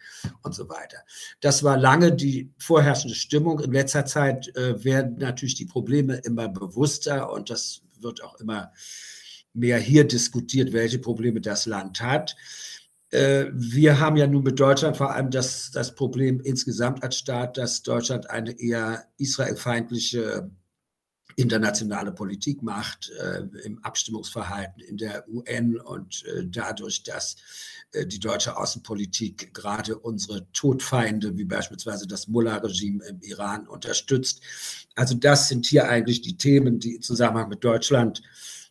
und 0.43 0.54
so 0.54 0.67
weiter. 0.67 0.97
Das 1.39 1.63
war 1.63 1.77
lange 1.77 2.13
die 2.13 2.51
vorherrschende 2.60 3.15
Stimmung. 3.15 3.62
In 3.62 3.71
letzter 3.71 4.06
Zeit 4.06 4.54
äh, 4.58 4.84
werden 4.84 5.17
natürlich 5.17 5.56
die 5.56 5.65
Probleme 5.65 6.15
immer 6.17 6.49
bewusster 6.49 7.32
und 7.32 7.49
das 7.49 7.82
wird 7.99 8.21
auch 8.23 8.39
immer 8.41 8.71
mehr 9.54 9.77
hier 9.80 10.06
diskutiert, 10.06 10.73
welche 10.73 10.99
Probleme 10.99 11.39
das 11.39 11.65
Land 11.65 12.01
hat. 12.01 12.36
Äh, 13.12 13.47
wir 13.54 14.00
haben 14.00 14.17
ja 14.17 14.26
nun 14.26 14.43
mit 14.43 14.60
Deutschland 14.60 14.97
vor 14.97 15.12
allem 15.12 15.30
das, 15.30 15.71
das 15.71 15.95
Problem 15.95 16.39
insgesamt 16.39 17.04
als 17.04 17.17
Staat, 17.17 17.58
dass 17.58 17.84
Deutschland 17.84 18.30
eine 18.30 18.60
eher 18.60 19.06
israelfeindliche 19.17 20.50
internationale 21.36 22.12
Politik 22.12 22.62
macht, 22.62 23.12
äh, 23.12 23.43
im 23.63 23.80
Abstimmungsverhalten 23.84 24.82
in 24.82 24.97
der 24.97 25.28
UN 25.30 25.80
und 25.80 26.26
äh, 26.26 26.45
dadurch, 26.45 27.04
dass 27.04 27.36
äh, 27.93 28.06
die 28.06 28.19
deutsche 28.19 28.58
Außenpolitik 28.58 29.54
gerade 29.54 29.97
unsere 29.97 30.52
Todfeinde, 30.52 31.38
wie 31.38 31.45
beispielsweise 31.45 32.08
das 32.08 32.28
Mullah-Regime 32.28 33.04
im 33.06 33.21
Iran, 33.21 33.67
unterstützt. 33.67 34.41
Also 34.95 35.15
das 35.15 35.47
sind 35.47 35.65
hier 35.65 35.88
eigentlich 35.88 36.21
die 36.21 36.38
Themen, 36.38 36.80
die 36.80 36.95
im 36.95 37.02
Zusammenhang 37.02 37.50
mit 37.50 37.63
Deutschland 37.63 38.21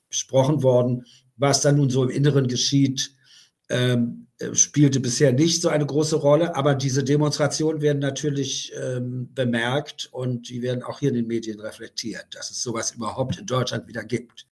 besprochen 0.08 0.62
worden. 0.62 1.06
Was 1.36 1.62
dann 1.62 1.76
nun 1.76 1.88
so 1.88 2.04
im 2.04 2.10
Inneren 2.10 2.48
geschieht, 2.48 3.14
ähm, 3.70 4.26
spielte 4.52 5.00
bisher 5.00 5.32
nicht 5.32 5.62
so 5.62 5.68
eine 5.68 5.86
große 5.86 6.16
Rolle, 6.16 6.56
aber 6.56 6.74
diese 6.74 7.04
Demonstrationen 7.04 7.82
werden 7.82 7.98
natürlich 7.98 8.72
ähm, 8.80 9.28
bemerkt 9.34 10.08
und 10.12 10.48
die 10.48 10.62
werden 10.62 10.82
auch 10.82 11.00
hier 11.00 11.10
in 11.10 11.16
den 11.16 11.26
Medien 11.26 11.60
reflektiert, 11.60 12.26
dass 12.32 12.50
es 12.50 12.62
sowas 12.62 12.92
überhaupt 12.92 13.38
in 13.38 13.46
Deutschland 13.46 13.86
wieder 13.86 14.04
gibt. 14.04 14.46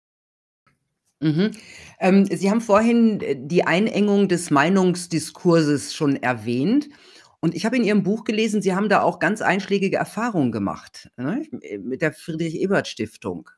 Mhm. 1.21 1.51
Ähm, 1.99 2.27
Sie 2.27 2.51
haben 2.51 2.61
vorhin 2.61 3.21
äh, 3.21 3.37
die 3.39 3.65
Einengung 3.65 4.29
des 4.29 4.51
Meinungsdiskurses 4.51 5.95
schon 5.95 6.17
erwähnt. 6.17 6.89
Und 7.41 7.55
ich 7.55 7.65
habe 7.65 7.77
in 7.77 7.85
Ihrem 7.85 8.03
Buch 8.03 8.25
gelesen, 8.25 8.63
Sie 8.63 8.75
haben 8.75 8.89
da 8.89 9.03
auch 9.03 9.21
ganz 9.21 9.43
einschlägige 9.43 9.97
Erfahrungen 9.97 10.53
gemacht, 10.53 11.09
ne? 11.17 11.47
Mit 11.81 12.03
der 12.03 12.13
Friedrich-Ebert-Stiftung. 12.13 13.51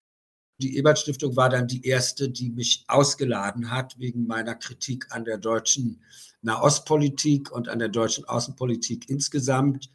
Die 0.60 0.76
Ebert-Stiftung 0.76 1.36
war 1.36 1.48
dann 1.48 1.66
die 1.66 1.84
erste, 1.86 2.28
die 2.28 2.50
mich 2.50 2.84
ausgeladen 2.88 3.70
hat 3.70 3.98
wegen 3.98 4.26
meiner 4.26 4.54
Kritik 4.54 5.06
an 5.10 5.24
der 5.24 5.38
deutschen 5.38 6.00
Nahostpolitik 6.42 7.50
und 7.50 7.68
an 7.68 7.78
der 7.78 7.88
deutschen 7.88 8.24
Außenpolitik 8.24 9.08
insgesamt, 9.08 9.90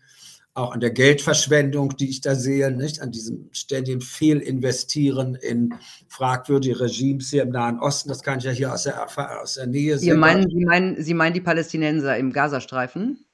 auch 0.54 0.72
an 0.72 0.80
der 0.80 0.92
Geldverschwendung, 0.92 1.98
die 1.98 2.10
ich 2.10 2.22
da 2.22 2.34
sehe, 2.34 2.72
nicht 2.72 3.02
an 3.02 3.12
diesem 3.12 3.50
ständigen 3.52 4.00
Fehlinvestieren 4.00 5.36
in 5.36 5.74
fragwürdige 6.08 6.80
Regimes 6.80 7.30
hier 7.30 7.44
im 7.44 7.50
Nahen 7.50 7.80
Osten. 7.80 8.10
Das 8.10 8.24
kann 8.24 8.40
ich 8.40 8.46
ja 8.46 8.52
hier 8.52 8.74
aus 8.74 8.84
der, 8.84 9.06
aus 9.42 9.56
der 9.56 9.68
Nähe 9.68 9.98
sehen. 9.98 10.14
Sie 10.14 10.18
meinen, 10.18 10.50
Sie, 10.50 10.66
meinen, 10.66 11.04
Sie 11.04 11.14
meinen 11.14 11.34
die 11.34 11.42
Palästinenser 11.42 12.18
im 12.18 12.32
Gazastreifen? 12.32 13.26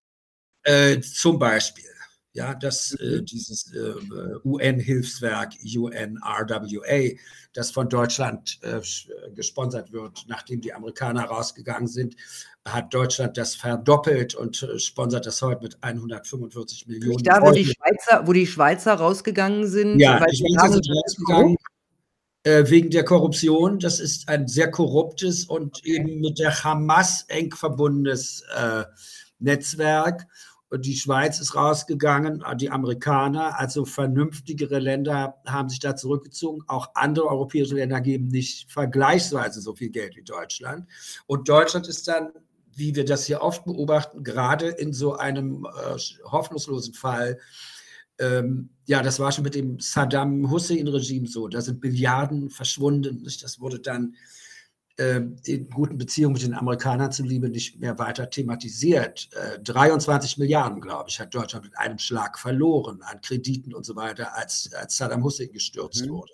Äh, 0.63 0.99
zum 1.01 1.37
Beispiel. 1.37 1.85
Ja, 2.33 2.55
dass 2.55 2.93
äh, 2.93 3.17
mhm. 3.17 3.25
dieses 3.25 3.73
äh, 3.73 3.93
UN-Hilfswerk 4.45 5.53
UNRWA, 5.63 7.17
das 7.53 7.71
von 7.71 7.89
Deutschland 7.89 8.57
äh, 8.61 8.79
gesponsert 9.35 9.91
wird, 9.91 10.23
nachdem 10.27 10.61
die 10.61 10.73
Amerikaner 10.73 11.25
rausgegangen 11.25 11.89
sind, 11.89 12.15
hat 12.65 12.93
Deutschland 12.93 13.37
das 13.37 13.55
verdoppelt 13.55 14.35
und 14.35 14.63
äh, 14.63 14.79
sponsert 14.79 15.25
das 15.25 15.41
heute 15.41 15.63
mit 15.63 15.77
145 15.81 16.87
Millionen. 16.87 17.23
Da, 17.23 17.41
wo 17.41 17.51
die 17.51 17.65
Schweizer, 17.65 18.25
wo 18.25 18.31
die 18.31 18.47
Schweizer 18.47 18.93
rausgegangen 18.93 19.67
sind, 19.67 19.99
ja, 19.99 20.23
die 20.25 20.37
Schweizer 20.37 20.73
sind 20.73 20.87
rausgegangen 20.89 21.57
äh, 22.43 22.63
wegen 22.69 22.89
der 22.89 23.03
Korruption. 23.03 23.79
Das 23.79 23.99
ist 23.99 24.29
ein 24.29 24.47
sehr 24.47 24.71
korruptes 24.71 25.45
und 25.45 25.77
okay. 25.77 25.95
eben 25.95 26.21
mit 26.21 26.39
der 26.39 26.63
Hamas 26.63 27.25
eng 27.27 27.53
verbundenes 27.53 28.43
äh, 28.55 28.83
Netzwerk 29.39 30.27
die 30.77 30.95
Schweiz 30.95 31.39
ist 31.39 31.55
rausgegangen, 31.55 32.43
die 32.55 32.69
Amerikaner, 32.69 33.59
also 33.59 33.83
vernünftigere 33.85 34.79
Länder 34.79 35.35
haben 35.45 35.69
sich 35.69 35.79
da 35.79 35.95
zurückgezogen. 35.95 36.63
Auch 36.67 36.91
andere 36.95 37.27
europäische 37.27 37.75
Länder 37.75 37.99
geben 37.99 38.27
nicht 38.27 38.71
vergleichsweise 38.71 39.59
so 39.59 39.75
viel 39.75 39.89
Geld 39.89 40.15
wie 40.15 40.23
Deutschland. 40.23 40.87
Und 41.25 41.49
Deutschland 41.49 41.87
ist 41.87 42.07
dann, 42.07 42.31
wie 42.73 42.95
wir 42.95 43.03
das 43.03 43.25
hier 43.25 43.41
oft 43.41 43.65
beobachten, 43.65 44.23
gerade 44.23 44.69
in 44.69 44.93
so 44.93 45.15
einem 45.15 45.65
äh, 45.65 45.97
hoffnungslosen 46.23 46.93
Fall, 46.93 47.37
ähm, 48.19 48.69
ja, 48.85 49.01
das 49.01 49.19
war 49.19 49.31
schon 49.31 49.43
mit 49.43 49.55
dem 49.55 49.79
Saddam 49.79 50.49
Hussein-Regime 50.49 51.27
so. 51.27 51.47
Da 51.47 51.59
sind 51.61 51.83
Milliarden 51.83 52.49
verschwunden. 52.49 53.23
Das 53.23 53.59
wurde 53.59 53.79
dann 53.79 54.15
äh, 55.01 55.21
den 55.47 55.67
guten 55.69 55.97
Beziehungen 55.97 56.33
mit 56.33 56.43
den 56.43 56.53
Amerikanern 56.53 57.11
zuliebe 57.11 57.49
nicht 57.49 57.79
mehr 57.79 57.97
weiter 57.97 58.29
thematisiert. 58.29 59.29
Äh, 59.33 59.59
23 59.59 60.37
Milliarden, 60.37 60.79
glaube 60.79 61.09
ich, 61.09 61.19
hat 61.19 61.33
Deutschland 61.33 61.65
mit 61.65 61.77
einem 61.77 61.97
Schlag 61.97 62.37
verloren 62.37 63.01
an 63.01 63.19
Krediten 63.21 63.73
und 63.73 63.83
so 63.83 63.95
weiter, 63.95 64.37
als, 64.37 64.71
als 64.73 64.97
Saddam 64.97 65.23
Hussein 65.23 65.51
gestürzt 65.51 66.05
mhm. 66.05 66.11
wurde. 66.11 66.33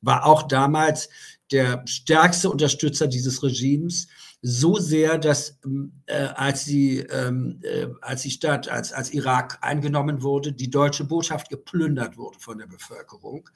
War 0.00 0.26
auch 0.26 0.42
damals 0.42 1.08
der 1.52 1.84
stärkste 1.86 2.50
Unterstützer 2.50 3.06
dieses 3.06 3.42
Regimes, 3.42 4.08
so 4.42 4.76
sehr, 4.76 5.18
dass 5.18 5.58
äh, 6.06 6.14
als, 6.34 6.64
die, 6.64 6.98
ähm, 6.98 7.60
äh, 7.62 7.86
als 8.00 8.22
die 8.22 8.30
Stadt, 8.30 8.68
als, 8.68 8.92
als 8.92 9.12
Irak 9.12 9.58
eingenommen 9.60 10.22
wurde, 10.22 10.52
die 10.52 10.70
deutsche 10.70 11.04
Botschaft 11.04 11.50
geplündert 11.50 12.16
wurde 12.16 12.38
von 12.40 12.58
der 12.58 12.66
Bevölkerung. 12.66 13.48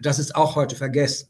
Das 0.00 0.18
ist 0.18 0.34
auch 0.34 0.56
heute 0.56 0.74
vergessen. 0.74 1.28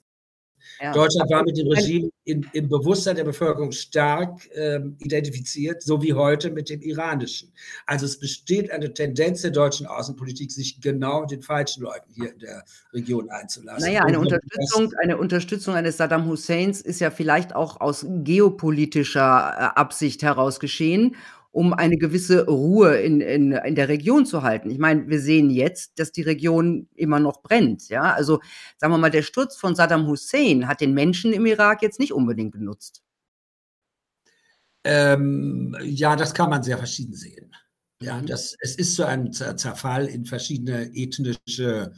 Ja. 0.80 0.92
Deutschland 0.92 1.30
war 1.30 1.42
mit 1.44 1.56
dem 1.56 1.68
Regime 1.68 2.10
in, 2.24 2.46
im 2.52 2.68
Bewusstsein 2.68 3.16
der 3.16 3.24
Bevölkerung 3.24 3.72
stark 3.72 4.48
ähm, 4.54 4.96
identifiziert, 5.00 5.82
so 5.82 6.02
wie 6.02 6.12
heute 6.14 6.50
mit 6.50 6.68
dem 6.68 6.80
iranischen. 6.80 7.52
Also 7.86 8.06
es 8.06 8.18
besteht 8.18 8.70
eine 8.70 8.92
Tendenz 8.92 9.42
der 9.42 9.50
deutschen 9.50 9.86
Außenpolitik, 9.86 10.52
sich 10.52 10.80
genau 10.80 11.24
den 11.24 11.42
falschen 11.42 11.82
Leuten 11.82 12.12
hier 12.12 12.32
in 12.32 12.38
der 12.38 12.64
Region 12.92 13.30
einzulassen. 13.30 13.84
Naja, 13.84 14.04
eine 14.04 14.20
Unterstützung, 14.20 14.92
eine 15.02 15.16
Unterstützung 15.16 15.74
eines 15.74 15.96
Saddam 15.96 16.26
Husseins 16.26 16.80
ist 16.80 17.00
ja 17.00 17.10
vielleicht 17.10 17.54
auch 17.54 17.80
aus 17.80 18.06
geopolitischer 18.08 19.20
äh, 19.74 19.78
Absicht 19.78 20.22
heraus 20.22 20.60
geschehen 20.60 21.16
um 21.58 21.72
eine 21.72 21.96
gewisse 21.96 22.46
Ruhe 22.46 22.98
in, 22.98 23.20
in, 23.20 23.50
in 23.50 23.74
der 23.74 23.88
Region 23.88 24.24
zu 24.26 24.44
halten. 24.44 24.70
Ich 24.70 24.78
meine, 24.78 25.08
wir 25.08 25.20
sehen 25.20 25.50
jetzt, 25.50 25.98
dass 25.98 26.12
die 26.12 26.22
Region 26.22 26.86
immer 26.94 27.18
noch 27.18 27.42
brennt. 27.42 27.88
Ja, 27.88 28.12
also 28.12 28.38
sagen 28.76 28.92
wir 28.92 28.98
mal, 28.98 29.10
der 29.10 29.22
Sturz 29.22 29.56
von 29.56 29.74
Saddam 29.74 30.06
Hussein 30.06 30.68
hat 30.68 30.80
den 30.80 30.94
Menschen 30.94 31.32
im 31.32 31.46
Irak 31.46 31.82
jetzt 31.82 31.98
nicht 31.98 32.12
unbedingt 32.12 32.52
genutzt. 32.52 33.02
Ähm, 34.84 35.76
ja, 35.82 36.14
das 36.14 36.32
kann 36.32 36.48
man 36.48 36.62
sehr 36.62 36.78
verschieden 36.78 37.14
sehen. 37.14 37.52
Ja, 38.00 38.20
mhm. 38.20 38.26
das, 38.26 38.54
es 38.60 38.76
ist 38.76 38.94
zu 38.94 39.04
einem 39.04 39.32
Zerfall 39.32 40.06
in 40.06 40.26
verschiedene 40.26 40.94
ethnische 40.94 41.92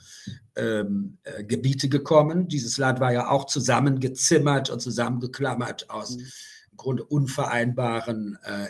ähm, 0.56 1.18
äh, 1.24 1.44
Gebiete 1.44 1.90
gekommen. 1.90 2.48
Dieses 2.48 2.78
Land 2.78 2.98
war 2.98 3.12
ja 3.12 3.28
auch 3.28 3.44
zusammengezimmert 3.44 4.70
und 4.70 4.80
zusammengeklammert 4.80 5.90
aus 5.90 6.16
mhm. 6.16 6.22
im 6.70 6.76
Grunde 6.78 7.04
unvereinbaren 7.04 8.38
äh, 8.42 8.68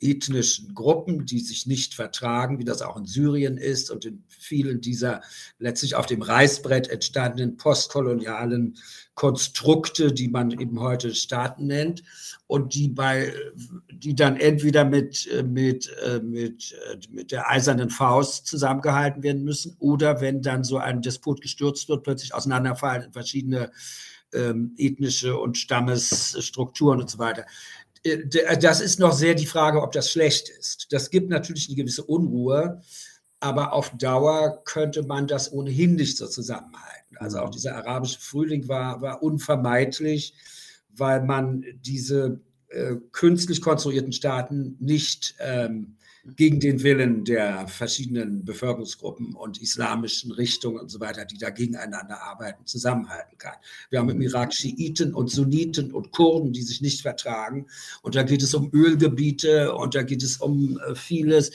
ethnischen 0.00 0.74
Gruppen, 0.74 1.26
die 1.26 1.40
sich 1.40 1.66
nicht 1.66 1.94
vertragen, 1.94 2.58
wie 2.58 2.64
das 2.64 2.82
auch 2.82 2.96
in 2.96 3.06
Syrien 3.06 3.56
ist 3.56 3.90
und 3.90 4.04
in 4.04 4.24
vielen 4.28 4.80
dieser 4.80 5.22
letztlich 5.58 5.94
auf 5.94 6.06
dem 6.06 6.22
Reißbrett 6.22 6.88
entstandenen 6.88 7.56
postkolonialen 7.56 8.76
Konstrukte, 9.14 10.12
die 10.12 10.28
man 10.28 10.50
eben 10.50 10.80
heute 10.80 11.14
Staaten 11.14 11.66
nennt 11.66 12.02
und 12.46 12.74
die 12.74 12.88
bei, 12.88 13.32
die 13.90 14.14
dann 14.14 14.36
entweder 14.36 14.84
mit, 14.84 15.28
mit, 15.44 15.90
mit, 16.22 16.74
mit 17.10 17.32
der 17.32 17.50
eisernen 17.50 17.88
Faust 17.88 18.46
zusammengehalten 18.46 19.22
werden 19.22 19.44
müssen 19.44 19.76
oder 19.78 20.20
wenn 20.20 20.42
dann 20.42 20.64
so 20.64 20.76
ein 20.76 21.00
Despot 21.00 21.40
gestürzt 21.40 21.88
wird, 21.88 22.04
plötzlich 22.04 22.34
auseinanderfallen 22.34 23.04
in 23.04 23.12
verschiedene 23.12 23.70
ähm, 24.34 24.74
ethnische 24.76 25.38
und 25.38 25.56
Stammesstrukturen 25.56 27.00
und 27.00 27.10
so 27.10 27.18
weiter. 27.18 27.46
Äh, 28.06 28.58
das 28.58 28.80
ist 28.80 28.98
noch 28.98 29.12
sehr 29.12 29.34
die 29.34 29.46
Frage, 29.46 29.82
ob 29.82 29.92
das 29.92 30.10
schlecht 30.10 30.48
ist. 30.48 30.86
Das 30.90 31.10
gibt 31.10 31.30
natürlich 31.30 31.68
eine 31.68 31.76
gewisse 31.76 32.04
Unruhe, 32.04 32.80
aber 33.40 33.72
auf 33.72 33.90
Dauer 33.96 34.62
könnte 34.64 35.02
man 35.02 35.26
das 35.26 35.52
ohnehin 35.52 35.94
nicht 35.94 36.16
so 36.16 36.26
zusammenhalten. 36.26 37.16
Also 37.18 37.40
auch 37.40 37.50
dieser 37.50 37.76
arabische 37.76 38.20
Frühling 38.20 38.68
war, 38.68 39.00
war 39.00 39.22
unvermeidlich, 39.22 40.34
weil 40.90 41.22
man 41.22 41.64
diese 41.80 42.40
äh, 42.68 42.94
künstlich 43.12 43.60
konstruierten 43.60 44.12
Staaten 44.12 44.76
nicht 44.80 45.34
ähm, 45.38 45.96
gegen 46.34 46.58
den 46.58 46.82
Willen 46.82 47.24
der 47.24 47.68
verschiedenen 47.68 48.44
Bevölkerungsgruppen 48.44 49.34
und 49.34 49.62
islamischen 49.62 50.32
Richtungen 50.32 50.80
und 50.80 50.88
so 50.90 50.98
weiter, 50.98 51.24
die 51.24 51.38
da 51.38 51.50
gegeneinander 51.50 52.20
arbeiten, 52.22 52.66
zusammenhalten 52.66 53.38
kann. 53.38 53.54
Wir 53.90 54.00
haben 54.00 54.08
im 54.10 54.20
Irak 54.20 54.52
Schiiten 54.52 55.14
und 55.14 55.30
Sunniten 55.30 55.92
und 55.92 56.10
Kurden, 56.10 56.52
die 56.52 56.62
sich 56.62 56.80
nicht 56.80 57.02
vertragen. 57.02 57.66
Und 58.02 58.16
da 58.16 58.24
geht 58.24 58.42
es 58.42 58.54
um 58.54 58.70
Ölgebiete 58.72 59.74
und 59.74 59.94
da 59.94 60.02
geht 60.02 60.22
es 60.22 60.38
um 60.38 60.80
äh, 60.80 60.94
vieles. 60.94 61.52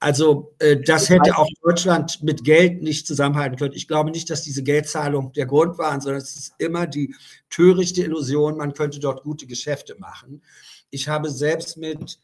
Also 0.00 0.54
äh, 0.58 0.78
das 0.80 1.08
hätte 1.08 1.38
auch 1.38 1.48
Deutschland 1.62 2.22
mit 2.22 2.42
Geld 2.42 2.82
nicht 2.82 3.06
zusammenhalten 3.06 3.56
können. 3.56 3.74
Ich 3.74 3.86
glaube 3.86 4.10
nicht, 4.10 4.30
dass 4.30 4.42
diese 4.42 4.62
Geldzahlung 4.62 5.32
der 5.34 5.46
Grund 5.46 5.78
waren, 5.78 6.00
sondern 6.00 6.22
es 6.22 6.34
ist 6.34 6.54
immer 6.58 6.86
die 6.86 7.14
törichte 7.50 8.02
Illusion, 8.02 8.56
man 8.56 8.72
könnte 8.72 8.98
dort 8.98 9.22
gute 9.22 9.46
Geschäfte 9.46 9.96
machen. 9.98 10.42
Ich 10.90 11.08
habe 11.08 11.30
selbst 11.30 11.76
mit 11.76 12.18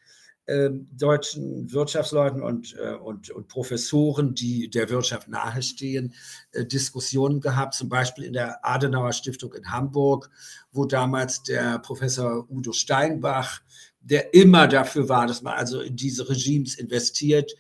deutschen 0.47 1.73
Wirtschaftsleuten 1.73 2.43
und, 2.43 2.77
äh, 2.79 2.95
und, 2.95 3.31
und 3.31 3.49
Professoren, 3.49 4.35
die 4.35 4.69
der 4.69 4.91
Wirtschaft 4.91 5.29
nahestehen, 5.29 6.15
äh, 6.53 6.67
Diskussionen 6.67 7.41
gehabt, 7.41 7.75
zum 7.75 7.89
Beispiel 7.89 8.25
in 8.25 8.35
der 8.35 8.65
Adenauer 8.65 9.13
Stiftung 9.13 9.55
in 9.55 9.73
Hamburg, 9.73 10.31
wo 10.71 10.85
damals 10.85 11.43
der 11.43 11.79
Professor 11.79 12.47
Udo 12.51 12.73
Steinbach, 12.73 13.63
der 14.01 14.35
immer 14.35 14.69
dafür 14.69 15.09
war, 15.09 15.27
dass 15.27 15.41
man 15.41 15.55
also 15.55 15.81
in 15.81 15.97
diese 15.97 16.29
Regimes 16.29 16.75
investiert, 16.75 17.55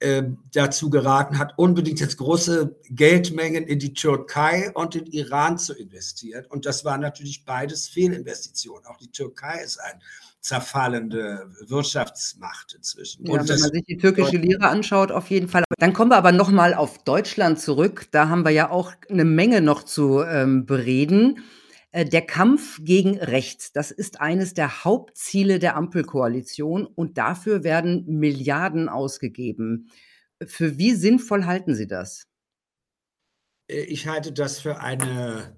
ähm, 0.00 0.38
dazu 0.52 0.90
geraten 0.90 1.40
hat, 1.40 1.54
unbedingt 1.56 1.98
jetzt 1.98 2.18
große 2.18 2.76
Geldmengen 2.88 3.64
in 3.64 3.80
die 3.80 3.94
Türkei 3.94 4.70
und 4.74 4.94
den 4.94 5.06
Iran 5.06 5.58
zu 5.58 5.74
investieren. 5.74 6.46
Und 6.46 6.66
das 6.66 6.84
war 6.84 6.98
natürlich 6.98 7.44
beides 7.44 7.88
Fehlinvestitionen. 7.88 8.86
Auch 8.86 8.98
die 8.98 9.10
Türkei 9.10 9.60
ist 9.60 9.78
ein 9.78 10.00
zerfallende 10.40 11.50
Wirtschaftsmacht 11.66 12.74
inzwischen. 12.74 13.26
Ja, 13.26 13.34
wenn 13.34 13.60
man 13.60 13.72
sich 13.72 13.84
die 13.84 13.96
türkische 13.96 14.36
Lira 14.36 14.68
anschaut, 14.68 15.10
auf 15.10 15.30
jeden 15.30 15.48
Fall. 15.48 15.64
Dann 15.78 15.92
kommen 15.92 16.10
wir 16.10 16.16
aber 16.16 16.32
noch 16.32 16.50
mal 16.50 16.74
auf 16.74 17.02
Deutschland 17.04 17.60
zurück. 17.60 18.06
Da 18.12 18.28
haben 18.28 18.44
wir 18.44 18.50
ja 18.50 18.70
auch 18.70 18.92
eine 19.10 19.24
Menge 19.24 19.60
noch 19.60 19.82
zu 19.82 20.22
ähm, 20.22 20.64
bereden. 20.64 21.44
Äh, 21.90 22.04
der 22.04 22.22
Kampf 22.22 22.78
gegen 22.82 23.18
rechts, 23.18 23.72
das 23.72 23.90
ist 23.90 24.20
eines 24.20 24.54
der 24.54 24.84
Hauptziele 24.84 25.58
der 25.58 25.76
Ampelkoalition 25.76 26.86
und 26.86 27.18
dafür 27.18 27.64
werden 27.64 28.04
Milliarden 28.06 28.88
ausgegeben. 28.88 29.90
Für 30.46 30.78
wie 30.78 30.94
sinnvoll 30.94 31.46
halten 31.46 31.74
Sie 31.74 31.86
das? 31.86 32.28
Äh, 33.68 33.82
ich 33.82 34.06
halte 34.06 34.32
das 34.32 34.60
für 34.60 34.80
eine 34.80 35.56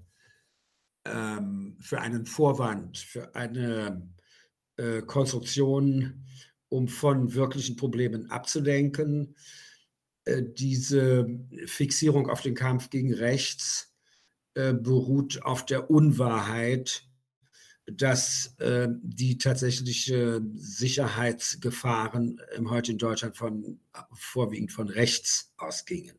ähm, 1.06 1.76
für 1.80 2.00
einen 2.00 2.26
Vorwand, 2.26 2.98
für 2.98 3.34
eine 3.34 4.08
äh, 4.80 5.02
Konstruktion, 5.02 6.24
um 6.70 6.88
von 6.88 7.34
wirklichen 7.34 7.76
Problemen 7.76 8.30
abzulenken. 8.30 9.36
Äh, 10.24 10.42
diese 10.42 11.26
Fixierung 11.66 12.30
auf 12.30 12.40
den 12.40 12.54
Kampf 12.54 12.88
gegen 12.88 13.12
rechts 13.12 13.92
äh, 14.54 14.72
beruht 14.72 15.42
auf 15.42 15.66
der 15.66 15.90
Unwahrheit, 15.90 17.04
dass 17.92 18.56
die 19.02 19.36
tatsächliche 19.38 20.40
Sicherheitsgefahren 20.54 22.40
im 22.54 22.70
heute 22.70 22.92
in 22.92 22.98
Deutschland 22.98 23.36
von, 23.36 23.80
vorwiegend 24.12 24.70
von 24.70 24.88
rechts 24.88 25.52
ausgingen. 25.56 26.14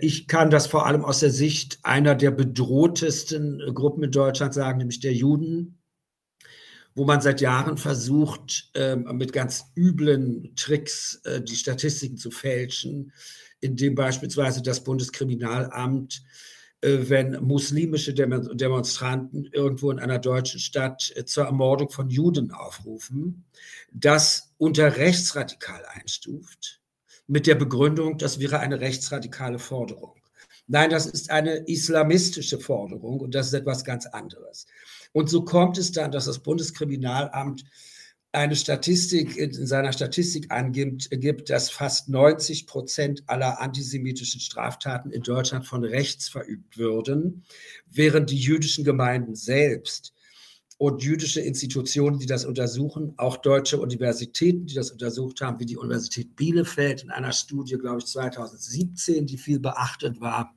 Ich 0.00 0.26
kann 0.26 0.50
das 0.50 0.66
vor 0.66 0.86
allem 0.86 1.04
aus 1.04 1.20
der 1.20 1.30
Sicht 1.30 1.78
einer 1.84 2.16
der 2.16 2.32
bedrohtesten 2.32 3.72
Gruppen 3.72 4.02
in 4.02 4.10
Deutschland 4.10 4.52
sagen, 4.52 4.78
nämlich 4.78 4.98
der 4.98 5.14
Juden, 5.14 5.77
wo 6.98 7.04
man 7.04 7.20
seit 7.20 7.40
Jahren 7.40 7.76
versucht, 7.78 8.70
ähm, 8.74 9.04
mit 9.14 9.32
ganz 9.32 9.66
üblen 9.76 10.52
Tricks 10.56 11.20
äh, 11.24 11.40
die 11.40 11.54
Statistiken 11.54 12.16
zu 12.16 12.32
fälschen, 12.32 13.12
indem 13.60 13.94
beispielsweise 13.94 14.62
das 14.62 14.82
Bundeskriminalamt 14.82 16.22
äh, 16.80 17.08
wenn 17.08 17.40
muslimische 17.42 18.14
Demonstranten 18.14 19.48
irgendwo 19.52 19.90
in 19.90 19.98
einer 19.98 20.18
deutschen 20.18 20.60
Stadt 20.60 21.12
äh, 21.16 21.24
zur 21.24 21.44
Ermordung 21.44 21.90
von 21.90 22.10
Juden 22.10 22.50
aufrufen, 22.50 23.44
das 23.92 24.54
unter 24.58 24.96
rechtsradikal 24.96 25.84
einstuft, 25.94 26.80
mit 27.28 27.46
der 27.46 27.54
Begründung, 27.56 28.18
das 28.18 28.40
wäre 28.40 28.58
eine 28.58 28.80
rechtsradikale 28.80 29.58
Forderung. 29.58 30.14
Nein, 30.66 30.90
das 30.90 31.06
ist 31.06 31.30
eine 31.30 31.68
islamistische 31.68 32.58
Forderung 32.58 33.20
und 33.20 33.34
das 33.34 33.48
ist 33.48 33.54
etwas 33.54 33.84
ganz 33.84 34.06
anderes. 34.06 34.66
Und 35.18 35.28
so 35.28 35.42
kommt 35.42 35.78
es 35.78 35.90
dann, 35.90 36.12
dass 36.12 36.26
das 36.26 36.38
Bundeskriminalamt 36.38 37.64
eine 38.30 38.54
Statistik 38.54 39.36
in 39.36 39.66
seiner 39.66 39.92
Statistik 39.92 40.52
angibt, 40.52 41.10
gibt, 41.10 41.50
dass 41.50 41.70
fast 41.70 42.08
90 42.08 42.68
Prozent 42.68 43.24
aller 43.26 43.60
antisemitischen 43.60 44.40
Straftaten 44.40 45.10
in 45.10 45.22
Deutschland 45.22 45.66
von 45.66 45.82
rechts 45.82 46.28
verübt 46.28 46.78
würden, 46.78 47.42
während 47.88 48.30
die 48.30 48.38
jüdischen 48.38 48.84
Gemeinden 48.84 49.34
selbst 49.34 50.14
und 50.76 51.02
jüdische 51.02 51.40
Institutionen, 51.40 52.20
die 52.20 52.26
das 52.26 52.44
untersuchen, 52.44 53.14
auch 53.16 53.38
deutsche 53.38 53.80
Universitäten, 53.80 54.66
die 54.66 54.74
das 54.74 54.92
untersucht 54.92 55.40
haben, 55.40 55.58
wie 55.58 55.66
die 55.66 55.78
Universität 55.78 56.36
Bielefeld 56.36 57.02
in 57.02 57.10
einer 57.10 57.32
Studie, 57.32 57.76
glaube 57.76 57.98
ich, 57.98 58.06
2017, 58.06 59.26
die 59.26 59.36
viel 59.36 59.58
beachtet 59.58 60.20
war, 60.20 60.54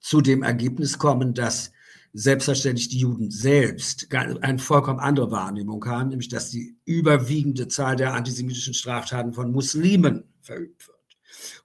zu 0.00 0.22
dem 0.22 0.42
Ergebnis 0.42 0.96
kommen, 0.96 1.34
dass 1.34 1.72
selbstverständlich 2.14 2.88
die 2.88 3.00
Juden 3.00 3.32
selbst 3.32 4.06
eine 4.14 4.58
vollkommen 4.60 5.00
andere 5.00 5.32
Wahrnehmung 5.32 5.84
haben, 5.84 6.10
nämlich 6.10 6.28
dass 6.28 6.48
die 6.48 6.76
überwiegende 6.84 7.66
Zahl 7.66 7.96
der 7.96 8.14
antisemitischen 8.14 8.72
Straftaten 8.72 9.32
von 9.32 9.50
Muslimen 9.50 10.22
verübt 10.40 10.86
wird. 10.86 10.94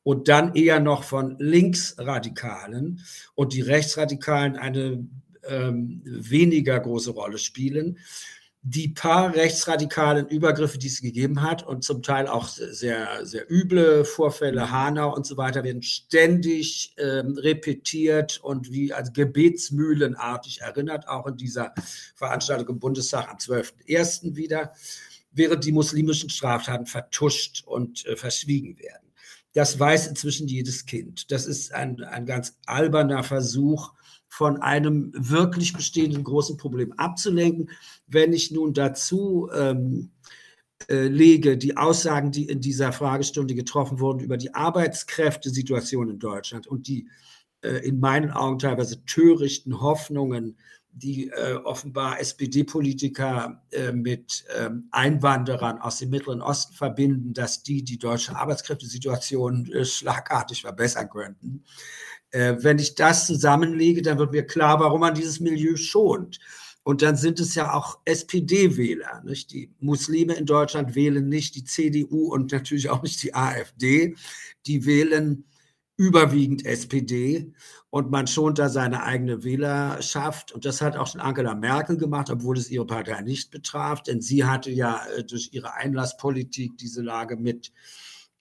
Und 0.01 0.27
dann 0.27 0.55
eher 0.55 0.79
noch 0.79 1.03
von 1.03 1.37
Linksradikalen 1.37 3.01
und 3.35 3.53
die 3.53 3.61
Rechtsradikalen 3.61 4.55
eine 4.55 5.07
ähm, 5.47 6.01
weniger 6.03 6.79
große 6.79 7.11
Rolle 7.11 7.37
spielen 7.37 7.99
die 8.61 8.89
paar 8.89 9.33
rechtsradikalen 9.33 10.27
Übergriffe, 10.27 10.77
die 10.77 10.87
es 10.87 11.01
gegeben 11.01 11.41
hat 11.41 11.65
und 11.65 11.83
zum 11.83 12.03
Teil 12.03 12.27
auch 12.27 12.49
sehr, 12.49 13.25
sehr 13.25 13.49
üble 13.49 14.03
Vorfälle, 14.03 14.65
mhm. 14.65 14.71
Hanau 14.71 15.15
und 15.15 15.25
so 15.25 15.37
weiter, 15.37 15.63
werden 15.63 15.81
ständig 15.81 16.93
ähm, 16.97 17.37
repetiert 17.37 18.39
und 18.43 18.69
wie 18.71 18.91
als 18.91 19.13
gebetsmühlenartig 19.13 20.61
erinnert, 20.61 21.07
auch 21.07 21.25
in 21.27 21.37
dieser 21.37 21.73
Veranstaltung 22.15 22.67
im 22.75 22.79
Bundestag 22.79 23.29
am 23.29 23.37
12.01. 23.37 24.35
wieder, 24.35 24.73
während 25.31 25.63
die 25.63 25.71
muslimischen 25.71 26.29
Straftaten 26.29 26.85
vertuscht 26.85 27.63
und 27.65 28.05
äh, 28.07 28.17
verschwiegen 28.17 28.77
werden. 28.77 29.07
Das 29.53 29.79
weiß 29.79 30.07
inzwischen 30.07 30.47
jedes 30.47 30.85
Kind. 30.85 31.31
Das 31.31 31.45
ist 31.45 31.73
ein, 31.73 32.03
ein 32.03 32.25
ganz 32.25 32.59
alberner 32.65 33.23
Versuch, 33.23 33.93
von 34.29 34.61
einem 34.61 35.11
wirklich 35.13 35.73
bestehenden 35.73 36.23
großen 36.23 36.55
Problem 36.55 36.93
abzulenken. 36.93 37.71
Wenn 38.07 38.31
ich 38.31 38.51
nun 38.51 38.73
dazu 38.73 39.49
ähm, 39.53 40.11
äh, 40.87 41.07
lege, 41.07 41.57
die 41.57 41.75
Aussagen, 41.75 42.31
die 42.31 42.47
in 42.47 42.61
dieser 42.61 42.93
Fragestunde 42.93 43.55
getroffen 43.55 43.99
wurden 43.99 44.21
über 44.21 44.37
die 44.37 44.53
Arbeitskräftesituation 44.53 46.09
in 46.09 46.19
Deutschland 46.19 46.67
und 46.67 46.87
die 46.87 47.09
äh, 47.61 47.85
in 47.85 47.99
meinen 47.99 48.31
Augen 48.31 48.59
teilweise 48.59 49.03
törichten 49.05 49.81
Hoffnungen, 49.81 50.57
die 50.91 51.29
äh, 51.29 51.53
offenbar 51.63 52.19
SPD-Politiker 52.19 53.61
äh, 53.71 53.91
mit 53.91 54.43
ähm, 54.57 54.87
Einwanderern 54.91 55.79
aus 55.79 55.99
dem 55.99 56.09
Mittleren 56.09 56.41
Osten 56.41 56.73
verbinden, 56.73 57.33
dass 57.33 57.63
die 57.63 57.83
die 57.83 57.97
deutsche 57.97 58.35
Arbeitskräftesituation 58.35 59.71
äh, 59.71 59.85
schlagartig 59.85 60.61
verbessern 60.61 61.09
könnten. 61.09 61.63
Äh, 62.31 62.55
wenn 62.59 62.79
ich 62.79 62.95
das 62.95 63.25
zusammenlege, 63.25 64.01
dann 64.01 64.17
wird 64.17 64.31
mir 64.31 64.45
klar, 64.45 64.79
warum 64.79 65.01
man 65.01 65.15
dieses 65.15 65.39
Milieu 65.39 65.75
schont. 65.75 66.39
Und 66.83 67.01
dann 67.01 67.15
sind 67.15 67.39
es 67.39 67.55
ja 67.55 67.73
auch 67.73 67.99
SPD-Wähler. 68.05 69.23
Die 69.51 69.71
Muslime 69.79 70.33
in 70.33 70.45
Deutschland 70.45 70.95
wählen 70.95 71.27
nicht 71.27 71.55
die 71.55 71.63
CDU 71.63 72.33
und 72.33 72.51
natürlich 72.51 72.89
auch 72.89 73.03
nicht 73.03 73.21
die 73.21 73.35
AfD. 73.35 74.15
Die 74.65 74.85
wählen 74.85 75.43
überwiegend 75.99 76.65
SPD 76.65 77.51
und 77.89 78.09
man 78.09 78.25
schont 78.25 78.57
da 78.57 78.69
seine 78.69 79.03
eigene 79.03 79.43
Wählerschaft. 79.43 80.53
Und 80.53 80.63
das 80.63 80.79
hat 80.81 80.95
auch 80.95 81.07
schon 81.07 81.19
Angela 81.19 81.55
Merkel 81.55 81.97
gemacht, 81.97 82.29
obwohl 82.29 82.57
es 82.57 82.71
ihre 82.71 82.85
Partei 82.85 83.19
nicht 83.19 83.51
betraf, 83.51 84.01
denn 84.01 84.21
sie 84.21 84.45
hatte 84.45 84.71
ja 84.71 85.01
äh, 85.17 85.25
durch 85.25 85.49
ihre 85.51 85.73
Einlasspolitik 85.73 86.77
diese 86.77 87.01
Lage 87.01 87.35
mit 87.35 87.73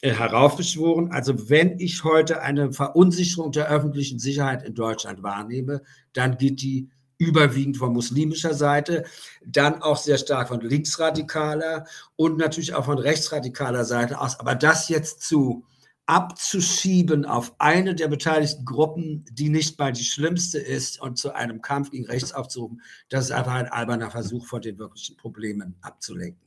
äh, 0.03 0.13
heraufbeschworen. 0.13 1.11
Also 1.11 1.51
wenn 1.51 1.81
ich 1.81 2.05
heute 2.05 2.43
eine 2.43 2.73
Verunsicherung 2.73 3.51
der 3.51 3.69
öffentlichen 3.69 4.21
Sicherheit 4.21 4.63
in 4.63 4.77
Deutschland 4.77 5.25
wahrnehme, 5.25 5.83
dann 6.13 6.39
geht 6.39 6.63
die 6.63 6.91
überwiegend 7.19 7.77
von 7.77 7.93
muslimischer 7.93 8.55
Seite, 8.55 9.05
dann 9.45 9.83
auch 9.83 9.97
sehr 9.97 10.19
stark 10.19 10.47
von 10.47 10.61
linksradikaler 10.61 11.87
und 12.15 12.39
natürlich 12.39 12.75
auch 12.75 12.85
von 12.85 12.99
rechtsradikaler 12.99 13.85
Seite 13.85 14.21
aus. 14.21 14.39
Aber 14.39 14.55
das 14.55 14.89
jetzt 14.89 15.23
zu 15.23 15.65
abzuschieben 16.09 17.27
auf 17.27 17.55
eine 17.59 17.95
der 17.95 18.09
beteiligten 18.09 18.65
Gruppen, 18.65 19.27
die 19.31 19.51
nicht 19.51 19.79
mal 19.79 19.93
die 19.93 20.05
schlimmste 20.05 20.59
ist 20.59 21.01
und 21.01 21.19
zu 21.19 21.35
einem 21.35 21.61
Kampf 21.61 21.91
gegen 21.91 22.07
rechts 22.07 22.33
aufzurufen, 22.33 22.81
das 23.11 23.27
ist 23.27 23.31
einfach 23.31 23.53
ein 23.53 23.69
alberner 23.69 24.11
Versuch, 24.11 24.47
von 24.47 24.63
den 24.63 24.79
wirklichen 24.79 25.19
Problemen 25.19 25.77
abzulenken. 25.83 26.41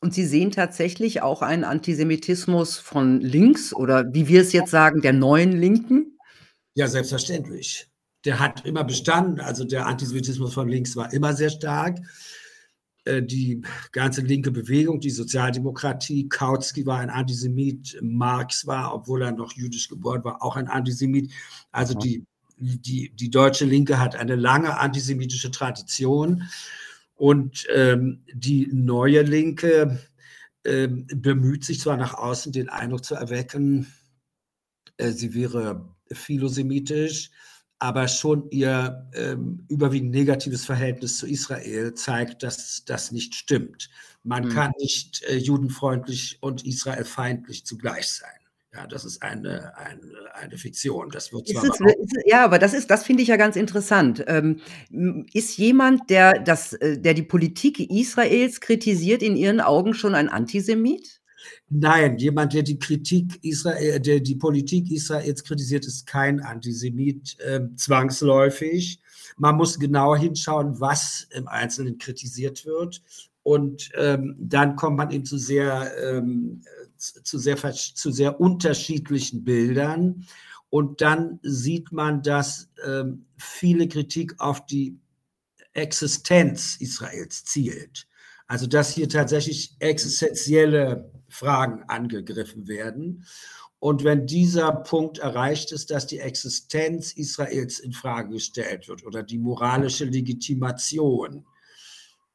Und 0.00 0.12
Sie 0.12 0.26
sehen 0.26 0.50
tatsächlich 0.50 1.22
auch 1.22 1.40
einen 1.40 1.64
Antisemitismus 1.64 2.76
von 2.76 3.20
links 3.20 3.72
oder 3.72 4.12
wie 4.12 4.28
wir 4.28 4.42
es 4.42 4.52
jetzt 4.52 4.70
sagen, 4.70 5.00
der 5.00 5.14
neuen 5.14 5.52
Linken? 5.52 6.18
Ja, 6.74 6.86
selbstverständlich. 6.86 7.88
Der 8.26 8.38
hat 8.38 8.66
immer 8.66 8.84
bestanden. 8.84 9.40
Also 9.40 9.64
der 9.64 9.86
Antisemitismus 9.86 10.52
von 10.52 10.68
links 10.68 10.94
war 10.96 11.12
immer 11.14 11.32
sehr 11.32 11.50
stark. 11.50 11.98
Äh, 13.08 13.22
die 13.22 13.62
ganze 13.92 14.20
linke 14.20 14.50
Bewegung, 14.50 15.00
die 15.00 15.10
Sozialdemokratie, 15.10 16.28
Kautsky 16.28 16.84
war 16.84 16.98
ein 16.98 17.10
Antisemit, 17.10 17.98
Marx 18.02 18.66
war, 18.66 18.94
obwohl 18.94 19.22
er 19.22 19.32
noch 19.32 19.52
jüdisch 19.52 19.88
geboren 19.88 20.22
war, 20.24 20.42
auch 20.42 20.56
ein 20.56 20.68
Antisemit. 20.68 21.32
Also 21.72 21.94
die, 21.94 22.24
die, 22.58 23.10
die 23.14 23.30
deutsche 23.30 23.64
Linke 23.64 23.98
hat 23.98 24.14
eine 24.14 24.36
lange 24.36 24.78
antisemitische 24.78 25.50
Tradition. 25.50 26.44
Und 27.14 27.66
ähm, 27.74 28.22
die 28.32 28.68
neue 28.72 29.22
Linke 29.22 29.98
ähm, 30.64 31.06
bemüht 31.06 31.64
sich 31.64 31.80
zwar 31.80 31.96
nach 31.96 32.14
außen 32.14 32.52
den 32.52 32.68
Eindruck 32.68 33.04
zu 33.04 33.14
erwecken, 33.14 33.92
äh, 34.98 35.10
sie 35.10 35.34
wäre 35.34 35.88
philosemitisch, 36.12 37.30
aber 37.78 38.08
schon 38.08 38.50
ihr 38.50 39.08
ähm, 39.14 39.64
überwiegend 39.68 40.10
negatives 40.10 40.64
Verhältnis 40.64 41.18
zu 41.18 41.26
Israel 41.26 41.94
zeigt, 41.94 42.42
dass 42.42 42.84
das 42.84 43.12
nicht 43.12 43.34
stimmt. 43.34 43.88
Man 44.24 44.46
mhm. 44.46 44.48
kann 44.50 44.72
nicht 44.78 45.22
äh, 45.24 45.36
judenfreundlich 45.36 46.38
und 46.40 46.66
israelfeindlich 46.66 47.64
zugleich 47.64 48.08
sein. 48.08 48.30
Ja, 48.74 48.86
das 48.86 49.04
ist 49.04 49.22
eine, 49.22 49.76
eine, 49.78 50.34
eine 50.34 50.58
Fiktion. 50.58 51.08
Das 51.10 51.32
wird 51.32 51.48
zwar 51.48 51.64
es, 51.64 51.78
ja, 52.26 52.44
aber 52.44 52.58
das 52.58 52.74
ist, 52.74 52.90
das 52.90 53.02
finde 53.02 53.22
ich 53.22 53.28
ja 53.28 53.36
ganz 53.36 53.56
interessant. 53.56 54.22
Ähm, 54.28 54.60
ist 55.32 55.56
jemand, 55.56 56.10
der 56.10 56.34
das, 56.34 56.74
äh, 56.74 56.98
der 56.98 57.14
die 57.14 57.22
Politik 57.22 57.80
Israels 57.80 58.60
kritisiert, 58.60 59.22
in 59.22 59.36
Ihren 59.36 59.60
Augen 59.60 59.94
schon 59.94 60.14
ein 60.14 60.28
Antisemit? 60.28 61.17
Nein, 61.70 62.16
jemand, 62.18 62.54
der 62.54 62.62
die 62.62 62.78
Kritik 62.78 63.38
Israel, 63.42 64.00
der 64.00 64.20
die 64.20 64.36
Politik 64.36 64.90
Israels 64.90 65.44
kritisiert, 65.44 65.86
ist 65.86 66.06
kein 66.06 66.40
Antisemit 66.40 67.38
äh, 67.40 67.60
zwangsläufig. 67.76 69.00
Man 69.36 69.56
muss 69.56 69.78
genau 69.78 70.16
hinschauen, 70.16 70.80
was 70.80 71.28
im 71.30 71.46
Einzelnen 71.46 71.98
kritisiert 71.98 72.64
wird. 72.64 73.02
Und 73.42 73.90
ähm, 73.96 74.34
dann 74.38 74.76
kommt 74.76 74.96
man 74.96 75.10
eben 75.10 75.24
zu 75.24 75.38
sehr 75.38 75.92
ähm, 76.02 76.62
zu 76.98 77.38
sehr, 77.38 77.56
zu 77.72 78.10
sehr 78.10 78.40
unterschiedlichen 78.40 79.44
Bildern. 79.44 80.26
Und 80.70 81.00
dann 81.00 81.38
sieht 81.42 81.92
man, 81.92 82.22
dass 82.22 82.68
ähm, 82.84 83.26
viele 83.36 83.88
Kritik 83.88 84.34
auf 84.38 84.66
die 84.66 84.98
Existenz 85.72 86.76
Israels 86.80 87.44
zielt. 87.44 88.07
Also 88.48 88.66
dass 88.66 88.94
hier 88.94 89.08
tatsächlich 89.08 89.76
existenzielle 89.78 91.12
Fragen 91.28 91.84
angegriffen 91.86 92.66
werden. 92.66 93.26
Und 93.78 94.02
wenn 94.02 94.26
dieser 94.26 94.72
Punkt 94.72 95.18
erreicht 95.18 95.70
ist, 95.70 95.90
dass 95.90 96.06
die 96.06 96.18
Existenz 96.18 97.12
Israels 97.12 97.78
in 97.78 97.92
Frage 97.92 98.30
gestellt 98.30 98.88
wird 98.88 99.06
oder 99.06 99.22
die 99.22 99.38
moralische 99.38 100.06
Legitimation, 100.06 101.44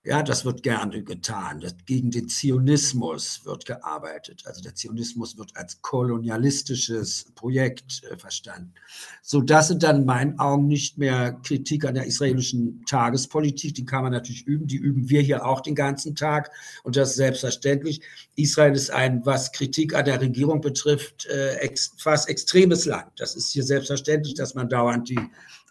ja, 0.06 0.22
das 0.22 0.44
wird 0.44 0.64
gerne 0.64 1.02
getan. 1.02 1.62
Das, 1.62 1.76
gegen 1.86 2.12
den 2.12 2.28
Zionismus 2.28 3.46
wird 3.46 3.66
gearbeitet. 3.66 4.44
Also 4.46 4.62
der 4.62 4.76
Zionismus 4.76 5.38
wird 5.38 5.56
als 5.56 5.82
kolonialistisches 5.82 7.32
Projekt 7.36 8.04
äh, 8.04 8.18
verstanden. 8.18 8.74
So, 9.22 9.40
das 9.40 9.70
sind 9.70 9.82
dann 9.82 10.02
in 10.02 10.06
meinen 10.06 10.40
Augen 10.40 10.68
nicht 10.68 10.98
mehr 10.98 11.32
Kritik 11.44 11.86
an 11.86 11.94
der 11.94 12.06
israelischen 12.06 12.84
Tagespolitik. 12.86 13.76
Die 13.76 13.86
kann 13.86 14.04
man 14.04 14.12
natürlich 14.12 14.46
üben. 14.46 14.68
Die 14.68 14.76
üben 14.76 15.10
wir 15.10 15.22
hier 15.22 15.46
auch 15.46 15.62
den 15.62 15.76
ganzen 15.76 16.16
Tag. 16.16 16.52
Und 16.84 16.98
das 16.98 17.12
ist 17.12 17.16
selbstverständlich. 17.16 18.02
Israel 18.36 18.74
ist 18.74 18.92
ein, 18.92 19.26
was 19.26 19.54
Kritik 19.54 19.96
an 19.96 20.04
der 20.04 20.20
Regierung 20.20 20.60
betrifft, 20.60 21.28
äh, 21.28 21.56
ex, 21.60 21.94
fast 21.98 22.28
extremes 22.28 22.84
Land. 22.84 23.10
Das 23.16 23.36
ist 23.36 23.52
hier 23.52 23.64
selbstverständlich, 23.64 24.34
dass 24.34 24.54
man 24.54 24.68
dauernd 24.68 25.08
die 25.08 25.20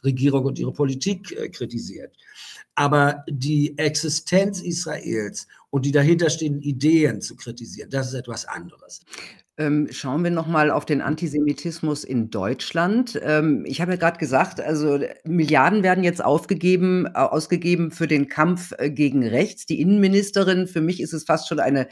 Regierung 0.05 0.45
und 0.45 0.59
ihre 0.59 0.73
Politik 0.73 1.33
äh, 1.33 1.49
kritisiert. 1.49 2.17
Aber 2.75 3.25
die 3.29 3.77
Existenz 3.79 4.61
Israels 4.61 5.47
und 5.71 5.85
die 5.85 5.93
dahinterstehenden 5.93 6.63
Ideen 6.63 7.21
zu 7.21 7.37
kritisieren, 7.37 7.91
das 7.91 8.09
ist 8.09 8.15
etwas 8.15 8.47
anderes. 8.47 9.01
Ähm, 9.59 9.89
schauen 9.91 10.25
wir 10.25 10.31
noch 10.31 10.47
mal 10.47 10.71
auf 10.71 10.87
den 10.87 11.03
Antisemitismus 11.03 12.05
in 12.05 12.31
Deutschland. 12.31 13.21
Ähm, 13.23 13.65
ich 13.67 13.83
habe 13.83 13.93
ja 13.93 13.99
gerade 13.99 14.19
gesagt, 14.19 14.63
also 14.63 14.99
Milliarden 15.25 15.83
werden 15.83 16.05
jetzt 16.05 16.25
aufgegeben, 16.25 17.05
äh, 17.05 17.19
ausgegeben 17.19 17.91
für 17.91 18.07
den 18.07 18.29
Kampf 18.29 18.73
äh, 18.79 18.91
gegen 18.91 19.27
rechts. 19.27 19.67
Die 19.67 19.81
Innenministerin, 19.81 20.67
für 20.67 20.81
mich 20.81 21.03
ist 21.03 21.13
es 21.13 21.25
fast 21.25 21.49
schon 21.49 21.61
eine 21.61 21.87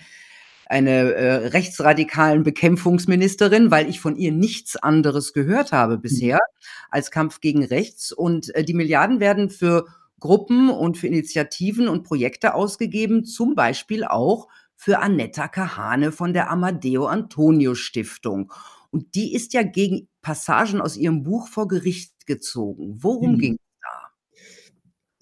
eine 0.70 1.14
äh, 1.14 1.48
rechtsradikalen 1.48 2.44
Bekämpfungsministerin, 2.44 3.72
weil 3.72 3.88
ich 3.88 3.98
von 3.98 4.14
ihr 4.14 4.30
nichts 4.30 4.76
anderes 4.76 5.33
gehört 5.33 5.72
habe 5.72 5.98
bisher 5.98 6.37
mhm. 6.37 6.66
als 6.90 7.11
Kampf 7.11 7.40
gegen 7.40 7.64
rechts. 7.64 8.12
Und 8.12 8.54
äh, 8.54 8.62
die 8.62 8.74
Milliarden 8.74 9.18
werden 9.18 9.50
für 9.50 9.87
Gruppen 10.20 10.70
und 10.70 10.96
für 10.96 11.09
Initiativen 11.09 11.88
und 11.88 12.04
Projekte 12.04 12.54
ausgegeben, 12.54 13.24
zum 13.24 13.56
Beispiel 13.56 14.04
auch 14.04 14.46
für 14.76 15.00
Annetta 15.00 15.48
Kahane 15.48 16.12
von 16.12 16.33
der 16.33 16.50
Amadeo 16.50 17.06
Antonio 17.06 17.74
Stiftung. 17.74 18.52
Und 18.90 19.16
die 19.16 19.35
ist 19.35 19.52
ja 19.54 19.64
gegen 19.64 20.09
Passagen 20.22 20.80
aus 20.80 20.96
ihrem 20.96 21.24
Buch 21.24 21.48
vor 21.48 21.66
Gericht 21.66 22.26
gezogen. 22.26 22.98
Worum 23.00 23.33
hm. 23.33 23.38
ging? 23.38 23.56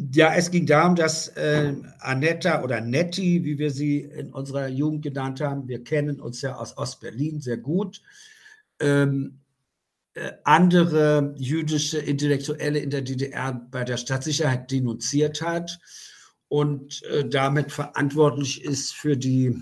Ja, 0.01 0.33
es 0.35 0.53
ging 0.53 0.65
darum, 0.65 0.95
dass 0.95 1.29
äh, 1.29 1.75
Annetta 1.99 2.63
oder 2.63 2.81
Netti, 2.81 3.45
wie 3.45 3.59
wir 3.59 3.73
sie 3.73 3.99
in 3.99 4.33
unserer 4.33 4.69
Jugend 4.69 5.03
genannt 5.03 5.41
haben, 5.41 5.67
wir 5.67 5.83
kennen 5.83 6.21
uns 6.21 6.41
ja 6.41 6.55
aus 6.55 6.79
Ostberlin 6.79 7.41
sehr 7.41 7.57
gut, 7.57 8.01
ähm, 8.79 9.41
äh, 10.15 10.33
andere 10.45 11.35
jüdische 11.37 11.99
Intellektuelle 11.99 12.79
in 12.79 12.91
der 12.91 13.03
DDR 13.03 13.53
bei 13.53 13.83
der 13.83 13.97
Staatssicherheit 13.97 14.71
denunziert 14.71 15.43
hat 15.43 15.81
und 16.47 17.03
äh, 17.05 17.29
damit 17.29 17.73
verantwortlich 17.73 18.65
ist 18.65 18.95
für 18.95 19.17
die 19.17 19.57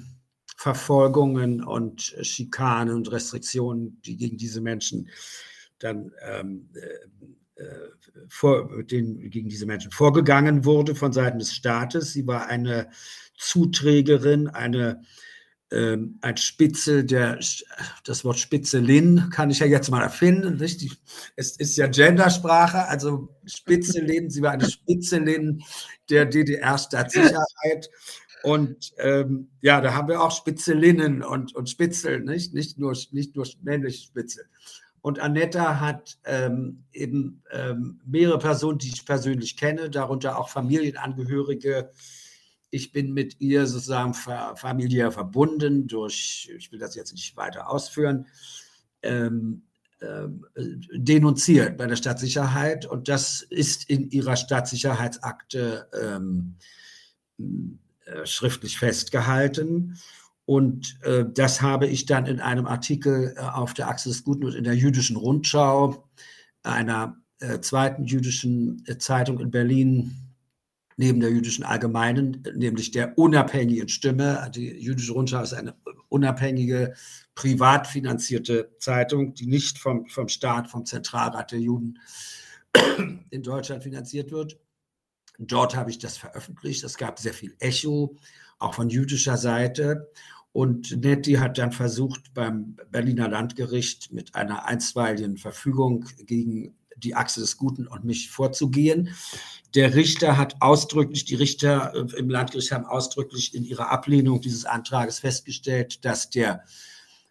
Verfolgungen 0.57 1.65
und 1.65 2.15
Schikanen 2.21 2.95
und 2.95 3.11
Restriktionen, 3.11 4.03
die 4.03 4.19
gegen 4.19 4.37
diese 4.37 4.61
Menschen 4.61 5.09
dann 5.79 6.13
ähm, 6.23 6.69
äh, 6.75 7.63
äh, 7.63 7.89
vor, 8.29 8.83
den, 8.83 9.31
gegen 9.31 9.49
diese 9.49 9.67
Menschen 9.67 9.91
vorgegangen 9.91 10.65
wurde 10.65 10.95
von 10.95 11.13
Seiten 11.13 11.39
des 11.39 11.55
Staates. 11.55 12.13
Sie 12.13 12.27
war 12.27 12.47
eine 12.47 12.89
Zuträgerin, 13.37 14.49
eine 14.49 15.03
ähm, 15.73 16.19
ein 16.23 16.37
Spitzel, 16.37 17.05
der, 17.05 17.41
das 18.05 18.25
Wort 18.25 18.39
Spitzelin 18.39 19.31
kann 19.31 19.51
ich 19.51 19.59
ja 19.59 19.67
jetzt 19.67 19.91
mal 19.91 20.03
erfinden, 20.03 20.59
richtig? 20.59 20.93
Es 21.35 21.57
ist 21.57 21.77
ja 21.77 21.89
Gendersprache, 21.89 22.87
also 22.87 23.37
Spitzelin, 23.47 24.31
sie 24.31 24.43
war 24.43 24.53
eine 24.53 24.71
Spitzelin 24.71 25.65
der 26.09 26.27
DDR-Staatssicherheit. 26.27 27.91
Und 28.45 28.93
ähm, 28.99 29.49
ja, 29.61 29.81
da 29.81 29.95
haben 29.95 30.07
wir 30.07 30.23
auch 30.23 30.31
Spitzelinnen 30.31 31.25
und, 31.25 31.53
und 31.57 31.69
Spitzel, 31.69 32.21
nicht? 32.21 32.55
Nicht, 32.55 32.79
nur, 32.79 32.97
nicht 33.11 33.35
nur 33.35 33.45
männliche 33.63 34.05
Spitzel. 34.05 34.45
Und 35.07 35.21
Annetta 35.21 35.79
hat 35.79 36.19
ähm, 36.25 36.83
eben 36.93 37.41
ähm, 37.53 38.01
mehrere 38.05 38.41
Personen, 38.41 38.79
die 38.79 38.89
ich 38.89 39.07
persönlich 39.07 39.57
kenne, 39.57 39.89
darunter 39.89 40.37
auch 40.37 40.49
Familienangehörige, 40.49 41.93
ich 42.71 42.91
bin 42.91 43.13
mit 43.13 43.41
ihr 43.41 43.69
sozusagen 43.69 44.15
familiär 44.15 45.13
verbunden 45.13 45.87
durch, 45.87 46.51
ich 46.59 46.73
will 46.73 46.81
das 46.81 46.97
jetzt 46.97 47.13
nicht 47.13 47.37
weiter 47.37 47.71
ausführen, 47.71 48.27
ähm, 49.05 49.63
ähm, 50.03 50.45
denunziert 50.93 51.77
bei 51.77 51.87
der 51.87 51.95
Stadtsicherheit 51.95 52.85
und 52.85 53.09
das 53.09 53.43
ist 53.43 53.89
in 53.89 54.11
ihrer 54.11 54.35
Stadtsicherheitsakte 54.35 55.89
ähm, 56.03 56.57
äh, 58.07 58.27
schriftlich 58.27 58.77
festgehalten. 58.77 60.01
Und 60.47 60.99
äh, 61.03 61.25
das 61.29 61.61
habe 61.61 61.87
ich 61.87 62.07
dann 62.07 62.27
in 62.27 62.41
einem 62.41 62.67
Artikel 62.67 63.35
äh, 63.37 63.41
auf 63.41 63.75
der 63.75 63.89
Achse 63.89 64.09
des 64.09 64.25
Guten 64.25 64.45
und 64.45 64.55
in 64.55 64.65
der 64.65 64.77
jüdischen 64.77 65.17
Rundschau, 65.17 66.09
einer 66.63 67.21
äh, 67.41 67.61
zweiten 67.61 68.05
jüdischen 68.05 68.83
äh, 68.87 68.97
Zeitung 68.97 69.41
in 69.41 69.51
Berlin, 69.51 70.15
neben 70.97 71.21
der 71.21 71.31
jüdischen 71.31 71.65
Allgemeinen, 71.65 72.43
nämlich 72.55 72.93
der 72.93 73.19
unabhängigen 73.19 73.89
Stimme. 73.89 74.51
Die 74.55 74.69
jüdische 74.81 75.13
Rundschau 75.13 75.43
ist 75.43 75.53
eine 75.53 75.75
unabhängige, 76.09 76.95
privat 77.35 77.87
finanzierte 77.87 78.71
Zeitung, 78.79 79.35
die 79.35 79.47
nicht 79.47 79.79
vom, 79.79 80.07
vom 80.07 80.29
Staat, 80.29 80.71
vom 80.71 80.87
Zentralrat 80.87 81.53
der 81.53 81.61
Juden 81.61 81.99
in 83.31 83.43
Deutschland 83.43 83.83
finanziert 83.83 84.31
wird. 84.31 84.59
Dort 85.39 85.77
habe 85.77 85.91
ich 85.91 85.99
das 85.99 86.17
veröffentlicht. 86.17 86.83
Es 86.85 86.97
gab 86.97 87.19
sehr 87.19 87.35
viel 87.35 87.55
Echo, 87.59 88.17
auch 88.59 88.75
von 88.75 88.89
jüdischer 88.89 89.37
Seite. 89.37 90.11
Und 90.57 91.05
Netti 91.05 91.35
hat 91.35 91.59
dann 91.59 91.71
versucht, 91.71 92.33
beim 92.33 92.79
Berliner 92.91 93.29
Landgericht 93.29 94.11
mit 94.11 94.35
einer 94.35 94.65
einstweiligen 94.65 95.37
Verfügung 95.37 96.07
gegen 96.25 96.75
die 96.97 97.15
Achse 97.15 97.41
des 97.41 97.59
Guten 97.59 97.87
und 97.87 98.05
mich 98.05 98.31
vorzugehen. 98.31 99.11
Der 99.75 99.95
Richter 99.95 100.39
hat 100.39 100.57
ausdrücklich, 100.61 101.27
die 101.27 101.35
Richter 101.35 101.93
äh, 101.95 102.19
im 102.19 102.31
Landgericht 102.31 102.73
haben 102.73 102.87
ausdrücklich 102.87 103.55
in 103.55 103.65
ihrer 103.65 103.91
Ablehnung 103.91 104.41
dieses 104.41 104.65
Antrages 104.65 105.19
festgestellt, 105.19 106.07
dass 106.07 106.31
der 106.31 106.65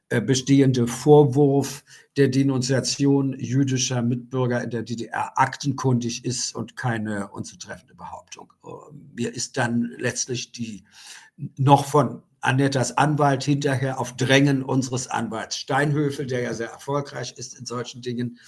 äh, 0.09 0.21
bestehende 0.21 0.85
Vorwurf 0.85 1.83
der 2.17 2.27
Denunziation 2.27 3.33
jüdischer 3.39 4.03
Mitbürger 4.03 4.63
in 4.63 4.69
der 4.69 4.83
DDR 4.83 5.39
aktenkundig 5.39 6.25
ist 6.25 6.53
und 6.53 6.77
keine 6.77 7.29
unzutreffende 7.29 7.95
Behauptung. 7.95 8.53
Ähm, 8.63 9.09
mir 9.15 9.33
ist 9.33 9.57
dann 9.57 9.95
letztlich 9.97 10.51
die 10.51 10.83
noch 11.57 11.85
von 11.85 12.21
Annettas 12.45 12.97
Anwalt 12.97 13.43
hinterher 13.43 13.99
auf 13.99 14.15
Drängen 14.15 14.63
unseres 14.63 15.07
Anwalts 15.07 15.57
Steinhöfel, 15.57 16.27
der 16.27 16.41
ja 16.41 16.53
sehr 16.53 16.69
erfolgreich 16.69 17.33
ist 17.37 17.57
in 17.57 17.65
solchen 17.65 18.01
Dingen, 18.01 18.39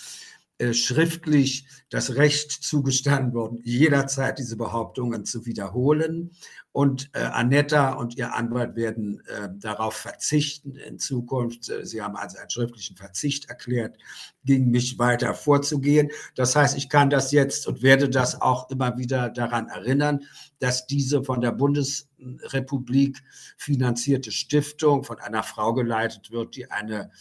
äh, 0.60 0.74
schriftlich 0.74 1.68
das 1.90 2.16
Recht 2.16 2.52
zugestanden 2.52 3.34
worden, 3.34 3.60
jederzeit 3.64 4.40
diese 4.40 4.58
Behauptungen 4.58 5.24
zu 5.24 5.46
wiederholen. 5.46 6.32
Und 6.72 7.12
äh, 7.14 7.20
Anetta 7.20 7.94
und 7.94 8.18
ihr 8.18 8.34
Anwalt 8.34 8.76
werden 8.76 9.22
äh, 9.28 9.50
darauf 9.56 9.94
verzichten 9.94 10.76
in 10.76 10.98
Zukunft. 10.98 11.70
Äh, 11.70 11.86
sie 11.86 12.02
haben 12.02 12.16
also 12.16 12.40
einen 12.40 12.50
schriftlichen 12.50 12.96
Verzicht 12.96 13.50
erklärt, 13.50 13.98
gegen 14.46 14.72
mich 14.72 14.98
weiter 14.98 15.36
vorzugehen. 15.36 16.10
Das 16.34 16.56
heißt, 16.56 16.76
ich 16.76 16.90
kann 16.90 17.12
das 17.12 17.32
jetzt 17.32 17.68
und 17.68 17.84
werde 17.84 18.10
das 18.10 18.42
auch 18.42 18.72
immer 18.72 18.98
wieder 18.98 19.30
daran 19.30 19.68
erinnern, 19.68 20.24
dass 20.58 20.88
diese 20.88 21.24
von 21.24 21.40
der 21.40 21.52
Bundesrepublik 21.52 23.24
finanzierte 23.58 24.32
Stiftung 24.32 25.04
von 25.04 25.20
einer 25.20 25.44
Frau 25.44 25.76
geleitet 25.76 26.32
wird, 26.32 26.56
die 26.56 26.72
eine 26.72 27.12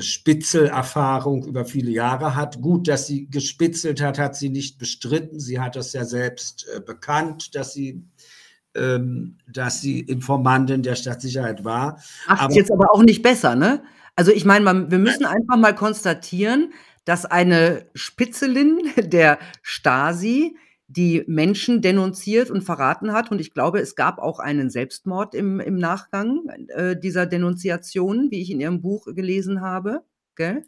Spitzelerfahrung 0.00 1.44
über 1.46 1.64
viele 1.64 1.90
Jahre 1.90 2.34
hat. 2.34 2.60
Gut, 2.60 2.88
dass 2.88 3.06
sie 3.06 3.30
gespitzelt 3.30 4.00
hat, 4.00 4.18
hat 4.18 4.36
sie 4.36 4.48
nicht 4.48 4.78
bestritten. 4.78 5.38
Sie 5.38 5.60
hat 5.60 5.76
das 5.76 5.92
ja 5.92 6.04
selbst 6.04 6.66
äh, 6.74 6.80
bekannt, 6.80 7.54
dass 7.54 7.72
sie, 7.72 8.04
ähm, 8.74 9.38
dass 9.48 9.80
sie 9.80 10.00
Informantin 10.00 10.82
der 10.82 10.96
Stadtsicherheit 10.96 11.64
war. 11.64 12.00
Macht 12.26 12.52
jetzt 12.52 12.72
aber 12.72 12.92
auch 12.92 13.02
nicht 13.02 13.22
besser, 13.22 13.54
ne? 13.54 13.82
Also 14.16 14.32
ich 14.32 14.44
meine, 14.44 14.90
wir 14.90 14.98
müssen 14.98 15.26
einfach 15.26 15.56
mal 15.56 15.74
konstatieren, 15.74 16.72
dass 17.04 17.26
eine 17.26 17.86
Spitzelin 17.94 18.80
der 18.96 19.38
Stasi 19.62 20.56
die 20.88 21.24
Menschen 21.26 21.82
denunziert 21.82 22.50
und 22.50 22.62
verraten 22.62 23.12
hat. 23.12 23.30
Und 23.30 23.40
ich 23.40 23.52
glaube, 23.52 23.80
es 23.80 23.96
gab 23.96 24.18
auch 24.18 24.38
einen 24.38 24.70
Selbstmord 24.70 25.34
im, 25.34 25.60
im 25.60 25.76
Nachgang 25.76 26.48
äh, 26.68 26.98
dieser 26.98 27.26
Denunziation, 27.26 28.30
wie 28.30 28.40
ich 28.40 28.50
in 28.50 28.60
Ihrem 28.60 28.80
Buch 28.80 29.06
gelesen 29.06 29.60
habe. 29.60 30.04
Gell? 30.36 30.64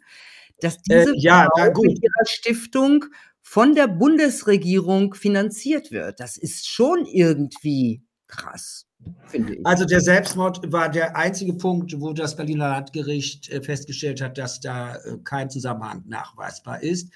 Dass 0.59 0.75
äh, 0.89 1.05
diese 1.05 1.11
äh, 1.13 1.19
ja, 1.19 1.47
Frau 1.55 1.81
mit 1.81 2.03
ihrer 2.03 2.25
Stiftung 2.25 3.05
von 3.41 3.75
der 3.75 3.87
Bundesregierung 3.87 5.13
finanziert 5.13 5.91
wird. 5.91 6.19
Das 6.19 6.37
ist 6.37 6.67
schon 6.67 7.05
irgendwie 7.05 8.03
Krass, 8.29 8.85
finde 9.25 9.55
ich. 9.55 9.65
Also 9.65 9.85
der 9.85 10.01
Selbstmord 10.01 10.71
war 10.71 10.87
der 10.87 11.17
einzige 11.17 11.53
Punkt, 11.53 11.99
wo 11.99 12.13
das 12.13 12.35
Berliner 12.35 12.69
Landgericht 12.69 13.49
äh, 13.49 13.59
festgestellt 13.63 14.21
hat, 14.21 14.37
dass 14.37 14.59
da 14.59 14.97
äh, 14.97 15.17
kein 15.23 15.49
Zusammenhang 15.49 16.03
nachweisbar 16.05 16.83
ist. 16.83 17.11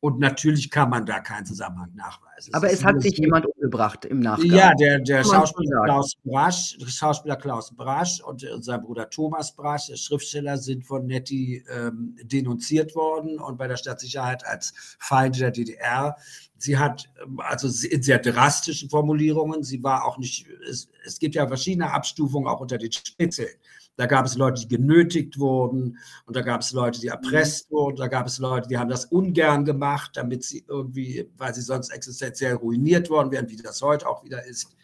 Und 0.00 0.20
natürlich 0.20 0.70
kann 0.70 0.90
man 0.90 1.04
da 1.06 1.18
keinen 1.18 1.44
Zusammenhang 1.44 1.92
nachweisen. 1.96 2.54
Aber 2.54 2.70
es, 2.70 2.84
hat 2.84 3.02
sich 3.02 3.18
jemand 3.18 3.46
umgebracht 3.46 4.04
im 4.04 4.20
Nachgang. 4.20 4.46
Ja, 4.46 4.72
der, 4.74 5.00
der 5.00 5.24
Schauspieler 5.24 5.82
Klaus 5.84 6.14
Brasch, 6.22 6.78
Schauspieler 6.86 7.34
Klaus 7.34 7.74
Brasch 7.74 8.20
und 8.20 8.44
äh, 8.44 8.62
sein 8.62 8.80
Bruder 8.82 9.10
Thomas 9.10 9.56
Brasch, 9.56 9.88
der 9.88 9.96
Schriftsteller, 9.96 10.56
sind 10.56 10.86
von 10.86 11.06
Netti 11.06 11.64
ähm, 11.68 12.16
denunziert 12.22 12.94
worden 12.94 13.40
und 13.40 13.58
bei 13.58 13.66
der 13.66 13.76
Stadtsicherheit 13.76 14.46
als 14.46 14.72
Feinde 15.00 15.40
der 15.40 15.50
DDR. 15.50 16.16
Sie 16.58 16.78
hat 16.78 17.10
ähm, 17.20 17.40
also 17.40 17.66
in 17.88 18.02
sehr 18.02 18.20
drastischen 18.20 18.90
Formulierungen, 18.90 19.64
sie 19.64 19.82
war 19.82 20.04
auch 20.04 20.18
nicht, 20.18 20.46
es, 20.70 20.88
es 21.04 21.18
gibt 21.18 21.34
ja 21.34 21.48
verschiedene 21.48 21.92
Abstufungen 21.92 22.48
auch 22.48 22.60
unter 22.60 22.78
den 22.78 22.92
Spitzeln. 22.92 23.48
Da 23.98 24.06
gab 24.06 24.26
es 24.26 24.36
Leute, 24.36 24.60
die 24.60 24.76
genötigt 24.76 25.40
wurden 25.40 25.98
und 26.24 26.36
da 26.36 26.42
gab 26.42 26.60
es 26.60 26.72
Leute, 26.72 27.00
die 27.00 27.08
erpresst 27.08 27.68
mhm. 27.68 27.74
wurden, 27.74 27.96
da 27.96 28.06
gab 28.06 28.28
es 28.28 28.38
Leute, 28.38 28.68
die 28.68 28.78
haben 28.78 28.88
das 28.88 29.06
ungern 29.06 29.64
gemacht, 29.64 30.12
damit 30.14 30.44
sie 30.44 30.64
irgendwie, 30.68 31.28
weil 31.36 31.52
sie 31.52 31.62
sonst 31.62 31.90
existenziell 31.90 32.54
ruiniert 32.54 33.10
worden 33.10 33.32
wären, 33.32 33.48
wie 33.48 33.56
das 33.56 33.82
heute 33.82 34.08
auch 34.08 34.22
wieder 34.22 34.46
ist. 34.46 34.76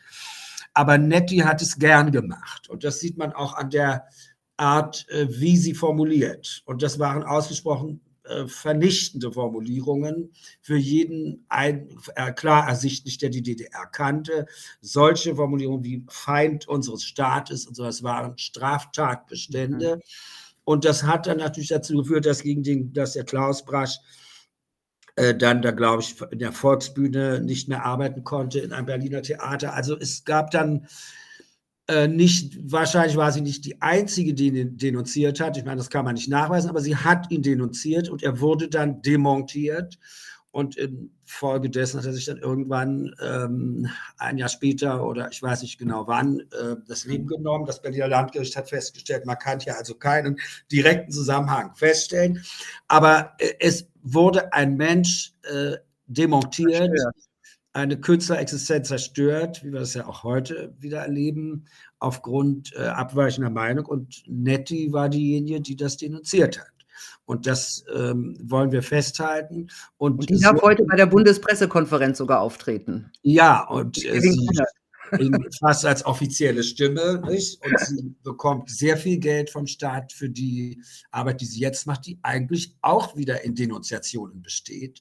Aber 0.73 0.99
Nettie 0.99 1.45
hat 1.45 1.63
es 1.63 1.79
gern 1.79 2.11
gemacht 2.11 2.69
und 2.69 2.83
das 2.83 2.99
sieht 2.99 3.17
man 3.17 3.33
auch 3.33 3.55
an 3.55 3.71
der 3.71 4.09
Art, 4.57 5.09
äh, 5.11 5.29
wie 5.31 5.59
sie 5.59 5.75
formuliert. 5.75 6.63
Und 6.67 6.83
das 6.83 6.99
waren 6.99 7.23
ausgesprochen 7.23 8.01
vernichtende 8.47 9.33
Formulierungen 9.33 10.33
für 10.63 10.77
jeden 10.77 11.45
ein, 11.49 11.89
äh, 12.17 12.33
klar 12.33 12.67
ersichtlich, 12.67 13.19
der 13.19 13.31
die 13.31 13.43
DDR 13.43 13.87
kannte. 13.87 14.47
Solche 14.81 15.37
Formulierungen 15.37 15.85
wie 15.85 16.05
Feind 16.09 16.67
unseres 16.67 17.05
Staates 17.05 17.67
und 17.67 17.75
so, 17.75 17.85
das 17.85 18.03
waren 18.03 18.39
Straftatbestände. 18.39 19.97
Mhm. 19.97 20.03
Und 20.65 20.85
das 20.85 21.03
hat 21.03 21.27
dann 21.27 21.39
natürlich 21.39 21.69
dazu 21.69 21.95
geführt, 21.97 22.27
dass 22.27 22.43
gegen 22.43 22.63
den, 22.63 22.93
dass 22.93 23.13
der 23.13 23.25
Klaus 23.25 23.65
Brasch 23.65 23.99
äh, 25.17 25.35
dann 25.35 25.63
da, 25.63 25.71
glaube 25.71 26.03
ich, 26.03 26.21
in 26.31 26.39
der 26.39 26.53
Volksbühne 26.53 27.41
nicht 27.41 27.69
mehr 27.69 27.85
arbeiten 27.85 28.25
konnte 28.25 28.61
in 28.61 28.73
einem 28.73 28.87
Berliner 28.87 29.23
Theater. 29.23 29.75
Also 29.75 29.97
es 29.99 30.25
gab 30.25 30.51
dann 30.51 30.89
äh, 31.87 32.09
nicht, 32.09 32.59
wahrscheinlich 32.71 33.17
war 33.17 33.31
sie 33.31 33.43
nicht 33.43 33.65
die 33.65 33.83
Einzige, 33.83 34.33
die 34.33 34.47
ihn 34.49 34.79
denunziert 34.79 35.41
hat. 35.41 35.57
Ich 35.57 35.65
meine, 35.65 35.77
das 35.77 35.91
kann 35.91 36.05
man 36.05 36.15
nicht 36.15 36.31
nachweisen, 36.31 36.71
aber 36.71 36.81
sie 36.81 36.97
hat 36.97 37.31
ihn 37.31 37.43
denunziert 37.43 38.09
und 38.09 38.23
er 38.23 38.41
wurde 38.41 38.69
dann 38.69 39.03
demontiert. 39.03 39.99
Und 40.51 40.77
infolgedessen 40.77 41.99
hat 41.99 42.07
er 42.07 42.13
sich 42.13 42.27
dann 42.27 42.39
irgendwann 42.39 43.13
ähm, 43.21 43.89
ein 44.19 44.39
Jahr 44.39 44.49
später 44.49 45.05
oder 45.05 45.29
ich 45.33 45.43
weiß 45.43 45.63
nicht 45.63 45.79
genau 45.79 46.07
wann 46.07 46.41
äh, 46.41 46.77
das 46.87 47.07
Leben 47.07 47.27
genommen. 47.27 47.67
Das 47.67 47.83
Berliner 47.83 48.07
Landgericht 48.07 48.57
hat 48.57 48.69
festgestellt, 48.69 49.27
man 49.27 49.37
kann 49.37 49.59
hier 49.59 49.77
also 49.77 49.97
keinen 49.97 50.39
direkten 50.71 51.11
Zusammenhang 51.11 51.75
feststellen. 51.75 52.45
Aber 52.87 53.33
äh, 53.39 53.55
es 53.59 53.89
wurde 54.01 54.53
ein 54.53 54.77
Mensch 54.77 55.35
äh, 55.43 55.79
demontiert, 56.07 56.89
Verstört 56.89 57.25
eine 57.75 58.01
Künstlerexistenz 58.01 58.89
zerstört, 58.89 59.65
wie 59.65 59.73
wir 59.73 59.81
das 59.81 59.95
ja 59.95 60.07
auch 60.07 60.23
heute 60.23 60.73
wieder 60.79 61.01
erleben, 61.01 61.67
aufgrund 61.99 62.73
äh, 62.75 62.85
abweichender 62.87 63.51
Meinung. 63.51 63.85
Und 63.87 64.23
Netti 64.27 64.93
war 64.93 65.09
diejenige, 65.09 65.61
die 65.61 65.77
das 65.77 65.97
denunziert 65.97 66.61
hat. 66.61 66.69
Und 67.27 67.47
das 67.47 67.85
ähm, 67.95 68.37
wollen 68.41 68.71
wir 68.71 68.83
festhalten. 68.83 69.69
Und, 69.97 70.21
und 70.21 70.31
die 70.31 70.39
darf 70.39 70.63
heute 70.63 70.85
bei 70.85 70.97
der 70.97 71.07
Bundespressekonferenz 71.07 72.19
sogar 72.19 72.41
auftreten. 72.41 73.11
Ja, 73.23 73.67
und 73.67 74.05
äh, 74.05 74.21
sie 74.21 74.49
fast 75.59 75.85
als 75.85 76.07
offizielle 76.07 76.63
Stimme. 76.63 77.23
Nicht? 77.29 77.61
Und 77.65 77.81
sie 77.81 78.15
bekommt 78.23 78.71
sehr 78.71 78.97
viel 78.97 79.19
Geld 79.19 79.51
vom 79.51 79.67
Staat 79.67 80.13
für 80.13 80.31
die 80.31 80.81
Arbeit, 81.11 81.41
die 81.41 81.47
sie 81.47 81.61
jetzt 81.61 81.87
macht, 81.87 82.07
die 82.07 82.19
eigentlich 82.23 82.77
auch 82.83 83.17
wieder 83.17 83.45
in 83.45 83.57
Denunziationen 83.57 84.43
besteht 84.43 85.01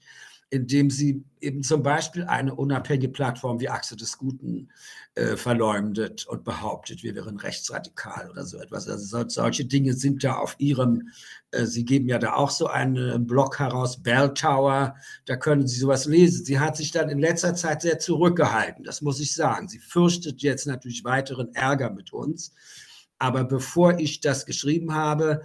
indem 0.54 0.92
sie 0.92 1.24
eben 1.42 1.64
zum 1.64 1.82
Beispiel 1.82 2.26
eine 2.26 2.54
unabhängige 2.54 3.10
Plattform 3.10 3.60
wie 3.60 3.70
Achse 3.70 3.96
des 3.96 4.20
Guten 4.20 4.70
äh, 5.16 5.36
verleumdet 5.36 6.28
und 6.28 6.44
behauptet, 6.44 7.02
wir 7.02 7.16
wären 7.16 7.38
rechtsradikal 7.38 8.30
oder 8.30 8.46
so 8.46 8.60
etwas. 8.60 8.88
Also 8.88 9.04
so, 9.04 9.28
solche 9.28 9.66
Dinge 9.66 9.94
sind 9.94 10.24
da 10.24 10.36
auf 10.36 10.56
ihrem, 10.60 11.10
äh, 11.50 11.66
sie 11.66 11.86
geben 11.86 12.08
ja 12.08 12.20
da 12.20 12.36
auch 12.36 12.52
so 12.52 12.68
einen 12.68 13.26
Blog 13.26 13.58
heraus, 13.58 14.04
Bell 14.04 14.32
Tower, 14.36 14.96
da 15.26 15.38
können 15.38 15.66
Sie 15.66 15.80
sowas 15.80 16.06
lesen. 16.06 16.46
Sie 16.46 16.60
hat 16.60 16.78
sich 16.78 16.92
dann 16.92 17.10
in 17.10 17.18
letzter 17.18 17.56
Zeit 17.56 17.82
sehr 17.82 17.98
zurückgehalten, 17.98 18.84
das 18.84 19.02
muss 19.02 19.20
ich 19.20 19.34
sagen. 19.34 19.68
Sie 19.68 19.80
fürchtet 19.80 20.44
jetzt 20.44 20.68
natürlich 20.68 21.04
weiteren 21.04 21.52
Ärger 21.56 21.90
mit 21.90 22.14
uns. 22.14 22.54
Aber 23.18 23.44
bevor 23.44 23.98
ich 23.98 24.20
das 24.20 24.46
geschrieben 24.46 24.94
habe, 24.94 25.42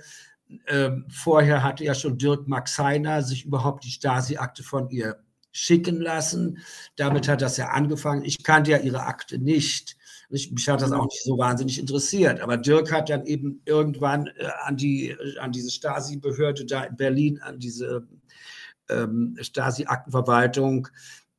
ähm, 0.67 1.07
vorher 1.11 1.63
hatte 1.63 1.85
ja 1.85 1.95
schon 1.95 2.19
Dirk 2.19 2.49
Maxeiner 2.49 3.23
sich 3.23 3.45
überhaupt 3.45 3.85
die 3.85 3.91
Stasi-Akte 3.91 4.63
von 4.63 4.89
ihr 4.91 5.19
schicken 5.53 6.01
lassen. 6.01 6.59
Damit 6.97 7.29
hat 7.29 7.43
das 7.43 7.57
ja 7.57 7.69
angefangen. 7.69 8.25
Ich 8.25 8.43
kannte 8.43 8.71
ja 8.71 8.79
ihre 8.79 9.03
Akte 9.03 9.39
nicht. 9.39 9.97
Ich, 10.31 10.53
mich 10.53 10.69
hat 10.69 10.83
das 10.83 10.93
auch 10.93 11.05
nicht 11.05 11.25
so 11.25 11.39
wahnsinnig 11.39 11.79
interessiert. 11.79 12.41
Aber 12.41 12.57
Dirk 12.57 12.93
hat 12.93 13.09
dann 13.09 13.25
eben 13.25 13.63
irgendwann 13.65 14.27
äh, 14.27 14.49
an, 14.65 14.77
die, 14.77 15.17
an 15.41 15.53
diese 15.53 15.71
Stasi-Behörde 15.71 16.67
da 16.67 16.85
in 16.85 16.97
Berlin, 16.97 17.41
an 17.41 17.59
diese 17.59 18.07
ähm, 18.89 19.37
Stasi-Aktenverwaltung 19.41 20.89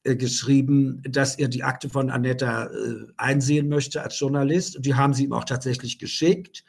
äh, 0.04 0.16
geschrieben, 0.16 1.02
dass 1.08 1.38
er 1.38 1.50
die 1.50 1.64
Akte 1.64 1.90
von 1.90 2.10
Anetta 2.10 2.66
äh, 2.66 3.06
einsehen 3.18 3.70
möchte 3.70 4.02
als 4.02 4.20
Journalist. 4.20 4.76
Und 4.76 4.86
die 4.86 4.96
haben 4.96 5.14
sie 5.14 5.26
ihm 5.26 5.34
auch 5.34 5.46
tatsächlich 5.46 6.00
geschickt. 6.00 6.64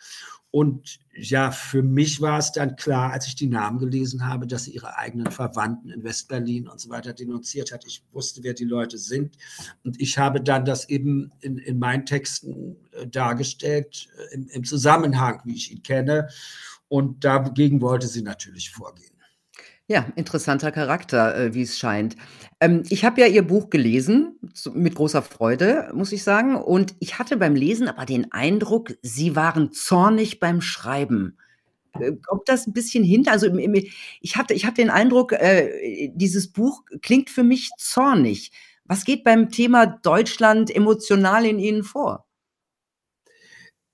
Und 0.53 0.99
ja, 1.15 1.53
für 1.53 1.83
mich 1.83 2.21
war 2.21 2.39
es 2.39 2.51
dann 2.51 2.75
klar, 2.75 3.13
als 3.13 3.27
ich 3.29 3.37
die 3.37 3.47
Namen 3.47 3.79
gelesen 3.79 4.27
habe, 4.27 4.49
dass 4.49 4.65
sie 4.65 4.73
ihre 4.73 4.97
eigenen 4.97 5.31
Verwandten 5.31 5.91
in 5.91 6.03
Westberlin 6.03 6.67
und 6.67 6.81
so 6.81 6.91
weiter 6.91 7.13
denunziert 7.13 7.73
hat. 7.73 7.85
Ich 7.87 8.03
wusste, 8.11 8.43
wer 8.43 8.55
die 8.55 8.65
Leute 8.65 8.99
sind. 8.99 9.37
Und 9.85 10.01
ich 10.01 10.19
habe 10.19 10.41
dann 10.41 10.65
das 10.65 10.89
eben 10.89 11.31
in, 11.41 11.59
in 11.59 11.79
meinen 11.79 12.05
Texten 12.05 12.77
äh, 12.93 13.07
dargestellt, 13.07 14.09
äh, 14.19 14.35
im, 14.35 14.49
im 14.49 14.65
Zusammenhang, 14.65 15.41
wie 15.45 15.55
ich 15.55 15.71
ihn 15.71 15.85
kenne. 15.85 16.29
Und 16.89 17.25
dagegen 17.25 17.81
wollte 17.81 18.09
sie 18.09 18.23
natürlich 18.23 18.71
vorgehen. 18.71 19.10
Ja, 19.91 20.07
interessanter 20.15 20.71
Charakter, 20.71 21.37
äh, 21.37 21.53
wie 21.53 21.63
es 21.63 21.77
scheint. 21.77 22.15
Ähm, 22.61 22.85
ich 22.91 23.05
habe 23.05 23.21
ja 23.23 23.27
Ihr 23.27 23.43
Buch 23.43 23.71
gelesen, 23.71 24.39
zu 24.55 24.71
mit 24.71 24.95
großer 24.95 25.21
Freude, 25.21 25.91
muss 25.93 26.13
ich 26.13 26.23
sagen. 26.23 26.55
Und 26.55 26.95
ich 27.01 27.19
hatte 27.19 27.37
beim 27.37 27.57
Lesen 27.57 27.89
aber 27.89 28.07
den 28.07 28.31
Eindruck, 28.31 28.93
Sie 29.03 29.35
waren 29.35 29.73
zornig 29.73 30.39
beim 30.39 30.61
Schreiben. 30.61 31.37
Äh, 31.99 32.13
kommt 32.25 32.49
das 32.49 32.69
ein 32.69 32.73
bisschen 32.73 33.03
hin? 33.03 33.27
Also, 33.29 33.49
ich 34.21 34.37
hatte 34.37 34.55
ich 34.55 34.65
hatte 34.65 34.81
den 34.81 34.91
Eindruck, 34.91 35.33
äh, 35.33 36.13
dieses 36.15 36.53
Buch 36.53 36.85
klingt 37.03 37.29
für 37.29 37.43
mich 37.43 37.71
zornig. 37.77 38.53
Was 38.85 39.05
geht 39.05 39.25
beim 39.25 39.51
Thema 39.51 39.87
Deutschland 39.87 40.73
emotional 40.73 41.45
in 41.45 41.59
Ihnen 41.59 41.83
vor? 41.83 42.30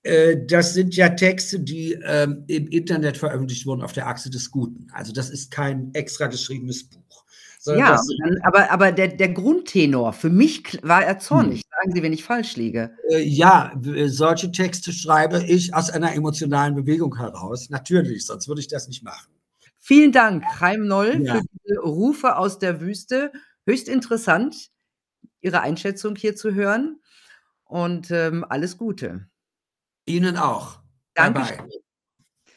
Äh, 0.07 0.45
das 0.45 0.73
sind 0.73 0.95
ja 0.95 1.09
Texte, 1.09 1.59
die 1.59 1.93
ähm, 2.03 2.45
im 2.47 2.67
Internet 2.67 3.17
veröffentlicht 3.17 3.65
wurden 3.65 3.81
auf 3.81 3.91
der 3.91 4.07
Achse 4.07 4.29
des 4.29 4.51
Guten. 4.51 4.87
Also 4.93 5.11
das 5.11 5.29
ist 5.29 5.51
kein 5.51 5.93
extra 5.93 6.27
geschriebenes 6.27 6.89
Buch. 6.89 7.25
Ja, 7.65 7.99
dann, 8.23 8.37
aber, 8.43 8.71
aber 8.71 8.93
der, 8.93 9.09
der 9.09 9.27
Grundtenor, 9.27 10.13
für 10.13 10.29
mich 10.29 10.79
war 10.83 11.03
er 11.03 11.19
zornig. 11.19 11.63
Hm. 11.63 11.69
Sagen 11.69 11.95
Sie, 11.95 12.03
wenn 12.03 12.13
ich 12.13 12.23
falsch 12.23 12.55
liege. 12.55 12.91
Äh, 13.09 13.23
ja, 13.23 13.73
solche 14.05 14.51
Texte 14.53 14.93
schreibe 14.93 15.43
ich 15.43 15.73
aus 15.73 15.89
einer 15.89 16.13
emotionalen 16.13 16.75
Bewegung 16.75 17.17
heraus. 17.17 17.69
Natürlich, 17.69 18.25
sonst 18.25 18.47
würde 18.47 18.61
ich 18.61 18.69
das 18.69 18.87
nicht 18.87 19.03
machen. 19.03 19.33
Vielen 19.79 20.13
Dank, 20.13 20.45
Chaim 20.57 20.87
Noll, 20.87 21.21
ja. 21.21 21.35
für 21.35 21.41
diese 21.65 21.79
Rufe 21.81 22.37
aus 22.37 22.57
der 22.59 22.79
Wüste. 22.79 23.33
Höchst 23.65 23.89
interessant, 23.89 24.69
Ihre 25.41 25.59
Einschätzung 25.59 26.15
hier 26.15 26.37
zu 26.37 26.53
hören. 26.53 27.01
Und 27.65 28.11
ähm, 28.11 28.45
alles 28.47 28.77
Gute. 28.77 29.27
Ihnen 30.07 30.37
auch. 30.37 30.79
Danke. 31.13 31.41
Bye 31.41 31.57
bye. 31.57 31.69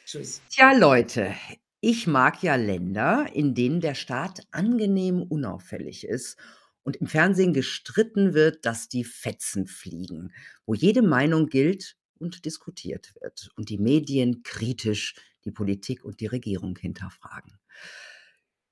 Tschüss. 0.05 0.41
Tja, 0.49 0.73
Leute, 0.73 1.33
ich 1.79 2.07
mag 2.07 2.43
ja 2.43 2.55
Länder, 2.55 3.27
in 3.33 3.55
denen 3.55 3.81
der 3.81 3.95
Staat 3.95 4.41
angenehm 4.51 5.21
unauffällig 5.21 6.05
ist 6.05 6.37
und 6.83 6.97
im 6.97 7.07
Fernsehen 7.07 7.53
gestritten 7.53 8.33
wird, 8.33 8.65
dass 8.65 8.89
die 8.89 9.03
Fetzen 9.03 9.67
fliegen, 9.67 10.33
wo 10.65 10.73
jede 10.73 11.01
Meinung 11.01 11.47
gilt 11.47 11.97
und 12.19 12.45
diskutiert 12.45 13.13
wird 13.21 13.49
und 13.55 13.69
die 13.69 13.77
Medien 13.77 14.43
kritisch 14.43 15.15
die 15.43 15.51
Politik 15.51 16.05
und 16.05 16.19
die 16.19 16.27
Regierung 16.27 16.77
hinterfragen. 16.77 17.57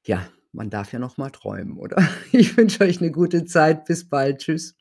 Ja, 0.05 0.29
man 0.51 0.69
darf 0.69 0.93
ja 0.93 0.99
noch 0.99 1.17
mal 1.17 1.29
träumen, 1.29 1.77
oder? 1.77 1.97
Ich 2.31 2.57
wünsche 2.57 2.83
euch 2.83 2.99
eine 2.99 3.11
gute 3.11 3.45
Zeit. 3.45 3.85
Bis 3.85 4.07
bald. 4.07 4.39
Tschüss. 4.39 4.75